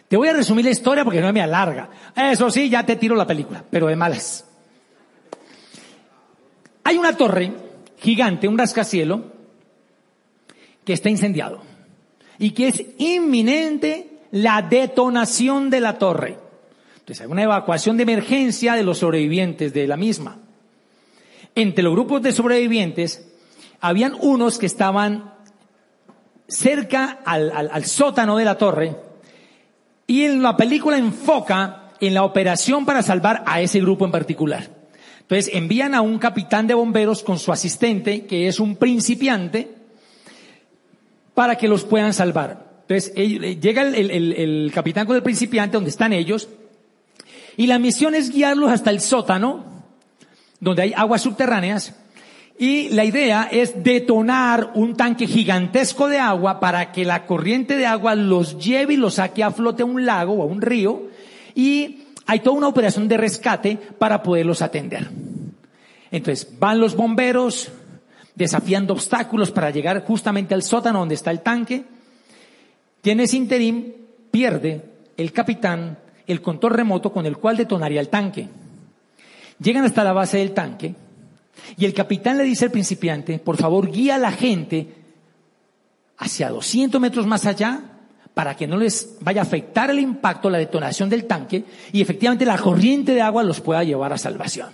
Te 0.06 0.16
voy 0.16 0.28
a 0.28 0.32
resumir 0.32 0.64
la 0.64 0.70
historia 0.70 1.04
porque 1.04 1.20
no 1.20 1.32
me 1.32 1.42
alarga. 1.42 1.90
Eso 2.14 2.50
sí, 2.50 2.70
ya 2.70 2.86
te 2.86 2.96
tiro 2.96 3.16
la 3.16 3.26
película, 3.26 3.64
pero 3.68 3.88
de 3.88 3.96
malas. 3.96 4.46
Hay 6.84 6.96
una 6.96 7.16
torre 7.16 7.52
gigante, 7.98 8.46
un 8.46 8.56
rascacielo, 8.56 9.37
que 10.88 10.94
está 10.94 11.10
incendiado 11.10 11.60
y 12.40 12.52
que 12.52 12.68
es 12.68 12.82
inminente 12.96 14.08
la 14.32 14.62
detonación 14.62 15.68
de 15.68 15.80
la 15.80 15.98
torre. 15.98 16.38
Entonces 16.98 17.20
hay 17.20 17.30
una 17.30 17.42
evacuación 17.42 17.98
de 17.98 18.04
emergencia 18.04 18.72
de 18.72 18.82
los 18.82 18.96
sobrevivientes 18.96 19.72
de 19.74 19.86
la 19.86 19.98
misma 19.98 20.38
entre 21.58 21.82
los 21.82 21.92
grupos 21.92 22.22
de 22.22 22.32
sobrevivientes, 22.32 23.28
habían 23.80 24.14
unos 24.20 24.58
que 24.58 24.66
estaban 24.66 25.34
cerca 26.46 27.18
al, 27.24 27.84
sótano 27.84 28.36
de 28.36 28.44
la 28.44 28.56
torre 28.56 28.96
y 30.06 30.22
en 30.22 30.40
la 30.40 30.56
película 30.56 30.96
enfoca 30.96 31.90
en 32.00 32.14
la 32.14 32.22
operación 32.22 32.86
para 32.86 33.02
salvar 33.02 33.42
a 33.44 33.60
ese 33.60 33.80
grupo 33.80 34.04
en 34.04 34.12
particular. 34.12 34.70
Entonces 35.22 35.50
envían 35.52 35.96
a 35.96 36.00
un 36.00 36.20
capitán 36.20 36.68
de 36.68 36.74
bomberos 36.74 37.24
con 37.24 37.40
su 37.40 37.50
asistente, 37.50 38.24
que 38.26 38.46
es 38.46 38.60
un 38.60 38.76
principiante, 38.76 39.74
para 41.38 41.54
que 41.54 41.68
los 41.68 41.84
puedan 41.84 42.12
salvar. 42.12 42.80
Entonces 42.80 43.12
eh, 43.14 43.60
llega 43.60 43.82
el, 43.82 44.10
el 44.10 44.72
capitán 44.74 45.06
con 45.06 45.14
el 45.14 45.22
principiante 45.22 45.76
donde 45.76 45.90
están 45.90 46.12
ellos, 46.12 46.48
y 47.56 47.68
la 47.68 47.78
misión 47.78 48.16
es 48.16 48.32
guiarlos 48.32 48.72
hasta 48.72 48.90
el 48.90 48.98
sótano, 48.98 49.64
donde 50.58 50.82
hay 50.82 50.92
aguas 50.96 51.22
subterráneas, 51.22 51.94
y 52.58 52.88
la 52.88 53.04
idea 53.04 53.48
es 53.52 53.84
detonar 53.84 54.72
un 54.74 54.96
tanque 54.96 55.28
gigantesco 55.28 56.08
de 56.08 56.18
agua 56.18 56.58
para 56.58 56.90
que 56.90 57.04
la 57.04 57.24
corriente 57.24 57.76
de 57.76 57.86
agua 57.86 58.16
los 58.16 58.58
lleve 58.58 58.94
y 58.94 58.96
los 58.96 59.14
saque 59.14 59.44
a 59.44 59.52
flote 59.52 59.84
a 59.84 59.86
un 59.86 60.04
lago 60.04 60.32
o 60.32 60.42
a 60.42 60.46
un 60.46 60.60
río, 60.60 61.04
y 61.54 61.98
hay 62.26 62.40
toda 62.40 62.56
una 62.56 62.66
operación 62.66 63.06
de 63.06 63.16
rescate 63.16 63.76
para 63.76 64.24
poderlos 64.24 64.60
atender. 64.60 65.08
Entonces, 66.10 66.58
van 66.58 66.80
los 66.80 66.96
bomberos 66.96 67.70
desafiando 68.38 68.94
obstáculos 68.94 69.50
para 69.50 69.70
llegar 69.70 70.04
justamente 70.06 70.54
al 70.54 70.62
sótano 70.62 71.00
donde 71.00 71.16
está 71.16 71.32
el 71.32 71.40
tanque, 71.40 71.84
que 73.02 73.10
en 73.10 73.20
ese 73.20 73.36
interín 73.36 73.94
pierde 74.30 74.84
el 75.16 75.32
capitán 75.32 75.98
el 76.26 76.40
control 76.40 76.74
remoto 76.74 77.12
con 77.12 77.26
el 77.26 77.36
cual 77.36 77.56
detonaría 77.56 78.00
el 78.00 78.08
tanque. 78.08 78.48
Llegan 79.60 79.84
hasta 79.84 80.04
la 80.04 80.12
base 80.12 80.38
del 80.38 80.52
tanque 80.52 80.94
y 81.76 81.84
el 81.84 81.94
capitán 81.94 82.38
le 82.38 82.44
dice 82.44 82.66
al 82.66 82.70
principiante, 82.70 83.38
por 83.38 83.56
favor 83.56 83.90
guía 83.90 84.14
a 84.14 84.18
la 84.18 84.30
gente 84.30 84.94
hacia 86.18 86.50
200 86.50 87.00
metros 87.00 87.26
más 87.26 87.44
allá 87.46 87.82
para 88.34 88.56
que 88.56 88.68
no 88.68 88.76
les 88.76 89.16
vaya 89.20 89.40
a 89.40 89.44
afectar 89.44 89.90
el 89.90 89.98
impacto, 89.98 90.48
la 90.48 90.58
detonación 90.58 91.08
del 91.08 91.24
tanque 91.24 91.64
y 91.92 92.00
efectivamente 92.00 92.44
la 92.44 92.58
corriente 92.58 93.14
de 93.14 93.22
agua 93.22 93.42
los 93.42 93.60
pueda 93.60 93.82
llevar 93.82 94.12
a 94.12 94.18
salvación. 94.18 94.70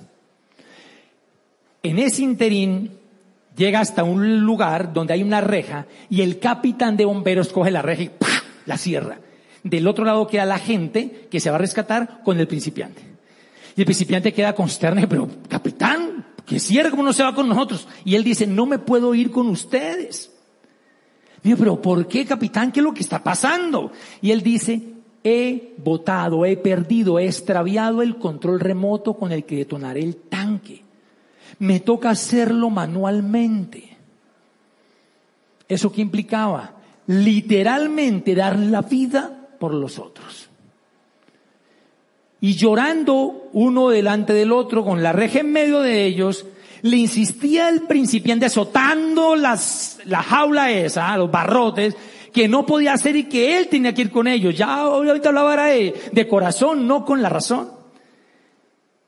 En 1.82 1.98
ese 1.98 2.22
interín 2.22 2.90
llega 3.56 3.80
hasta 3.80 4.04
un 4.04 4.40
lugar 4.40 4.92
donde 4.92 5.14
hay 5.14 5.22
una 5.22 5.40
reja 5.40 5.86
y 6.10 6.22
el 6.22 6.38
capitán 6.38 6.96
de 6.96 7.04
bomberos 7.04 7.52
coge 7.52 7.70
la 7.70 7.82
reja 7.82 8.02
y 8.02 8.10
la 8.66 8.78
cierra. 8.78 9.18
Del 9.62 9.86
otro 9.86 10.04
lado 10.04 10.26
queda 10.26 10.44
la 10.44 10.58
gente 10.58 11.26
que 11.30 11.40
se 11.40 11.50
va 11.50 11.56
a 11.56 11.60
rescatar 11.60 12.22
con 12.22 12.38
el 12.38 12.46
principiante. 12.46 13.02
Y 13.76 13.80
el 13.80 13.86
principiante 13.86 14.32
queda 14.32 14.54
consternado, 14.54 15.08
pero 15.08 15.28
capitán, 15.48 16.26
que 16.46 16.60
cierre 16.60 16.90
como 16.90 17.02
no 17.02 17.12
se 17.12 17.22
va 17.22 17.34
con 17.34 17.48
nosotros. 17.48 17.88
Y 18.04 18.14
él 18.14 18.22
dice, 18.22 18.46
no 18.46 18.66
me 18.66 18.78
puedo 18.78 19.14
ir 19.14 19.30
con 19.30 19.48
ustedes. 19.48 20.30
Digo, 21.42 21.56
pero 21.58 21.82
¿por 21.82 22.06
qué, 22.06 22.24
capitán? 22.24 22.72
¿Qué 22.72 22.80
es 22.80 22.84
lo 22.84 22.94
que 22.94 23.02
está 23.02 23.22
pasando? 23.22 23.90
Y 24.20 24.30
él 24.30 24.42
dice, 24.42 24.82
he 25.24 25.74
botado, 25.78 26.44
he 26.44 26.56
perdido, 26.56 27.18
he 27.18 27.26
extraviado 27.26 28.02
el 28.02 28.16
control 28.16 28.60
remoto 28.60 29.14
con 29.14 29.32
el 29.32 29.44
que 29.44 29.56
detonaré 29.56 30.00
el 30.00 30.16
tanque. 30.16 30.83
Me 31.58 31.80
toca 31.80 32.10
hacerlo 32.10 32.70
manualmente. 32.70 33.96
¿Eso 35.68 35.92
qué 35.92 36.02
implicaba? 36.02 36.74
Literalmente 37.06 38.34
dar 38.34 38.58
la 38.58 38.82
vida 38.82 39.48
por 39.58 39.74
los 39.74 39.98
otros. 39.98 40.50
Y 42.40 42.54
llorando 42.54 43.48
uno 43.52 43.88
delante 43.88 44.34
del 44.34 44.52
otro, 44.52 44.84
con 44.84 45.02
la 45.02 45.12
reja 45.12 45.40
en 45.40 45.52
medio 45.52 45.80
de 45.80 46.04
ellos, 46.04 46.44
le 46.82 46.98
insistía 46.98 47.70
el 47.70 47.82
principiante 47.82 48.44
azotando 48.44 49.34
las, 49.36 50.00
la 50.04 50.22
jaula 50.22 50.70
esa, 50.70 51.16
los 51.16 51.30
barrotes, 51.30 51.96
que 52.30 52.46
no 52.46 52.66
podía 52.66 52.92
hacer 52.92 53.16
y 53.16 53.24
que 53.24 53.56
él 53.56 53.68
tenía 53.68 53.94
que 53.94 54.02
ir 54.02 54.10
con 54.10 54.26
ellos. 54.26 54.54
Ya 54.54 54.80
ahorita 54.80 55.30
hablaba 55.30 55.64
de, 55.64 55.94
de 56.12 56.28
corazón, 56.28 56.86
no 56.86 57.04
con 57.06 57.22
la 57.22 57.30
razón. 57.30 57.70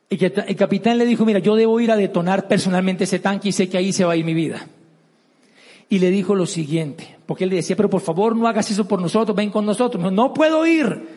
Y 0.09 0.17
que 0.17 0.27
el 0.27 0.57
capitán 0.57 0.99
le 0.99 1.07
dijo, 1.07 1.25
mira, 1.25 1.41
yo 1.41 1.57
debo 1.57 1.81
ir 1.81 1.91
a 1.91 1.97
detonar 1.97 2.47
personalmente 2.47 3.05
ese 3.05 3.19
tanque 3.19 3.49
y 3.49 3.53
sé 3.53 3.69
que 3.69 3.79
ahí 3.79 3.93
se 3.93 4.05
va 4.05 4.13
a 4.13 4.17
ir 4.17 4.25
mi 4.25 4.35
vida. 4.35 4.69
Y 5.89 5.99
le 5.99 6.11
dijo 6.11 6.35
lo 6.35 6.47
siguiente, 6.47 7.17
porque 7.27 7.45
él 7.45 7.51
le 7.51 7.57
decía, 7.57 7.77
pero 7.77 7.91
por 7.91 8.01
favor 8.01 8.35
no 8.37 8.47
hagas 8.47 8.71
eso 8.71 8.87
por 8.87 9.01
nosotros, 9.01 9.37
ven 9.37 9.51
con 9.51 9.67
nosotros. 9.67 10.13
No, 10.13 10.33
puedo 10.33 10.67
ir. 10.67 11.09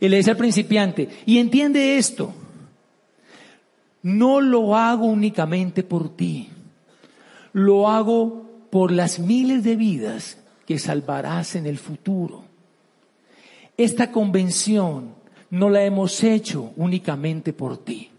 Y 0.00 0.08
le 0.08 0.16
dice 0.16 0.32
al 0.32 0.36
principiante, 0.36 1.08
y 1.26 1.38
entiende 1.38 1.96
esto, 1.98 2.32
no 4.02 4.40
lo 4.40 4.76
hago 4.76 5.06
únicamente 5.06 5.84
por 5.84 6.16
ti, 6.16 6.48
lo 7.52 7.88
hago 7.88 8.50
por 8.70 8.90
las 8.90 9.18
miles 9.18 9.62
de 9.62 9.76
vidas 9.76 10.38
que 10.66 10.78
salvarás 10.78 11.54
en 11.54 11.66
el 11.66 11.78
futuro. 11.78 12.44
Esta 13.76 14.10
convención 14.10 15.14
no 15.50 15.70
la 15.70 15.84
hemos 15.84 16.24
hecho 16.24 16.72
únicamente 16.76 17.52
por 17.52 17.78
ti, 17.78 18.10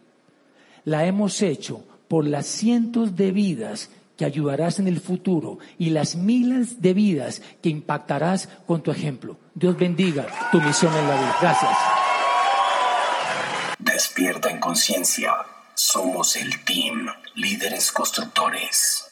la 0.86 1.06
hemos 1.06 1.42
hecho 1.42 1.84
por 2.08 2.26
las 2.26 2.46
cientos 2.46 3.16
de 3.16 3.32
vidas 3.32 3.90
que 4.18 4.26
ayudarás 4.26 4.80
en 4.80 4.88
el 4.88 5.00
futuro 5.00 5.58
y 5.78 5.90
las 5.90 6.16
miles 6.16 6.82
de 6.82 6.94
vidas 6.94 7.42
que 7.62 7.70
impactarás 7.70 8.50
con 8.68 8.84
tu 8.84 8.92
ejemplo. 8.92 9.38
Dios 9.56 9.78
bendiga 9.78 10.28
tu 10.52 10.62
misión 10.62 10.94
en 10.96 11.08
la 11.08 11.16
vida. 11.16 11.38
Gracias. 11.42 11.78
Despierta 13.80 14.50
en 14.50 14.60
conciencia. 14.60 15.34
Somos 15.74 16.36
el 16.36 16.64
team 16.64 17.08
Líderes 17.36 17.92
Constructores. 17.92 19.03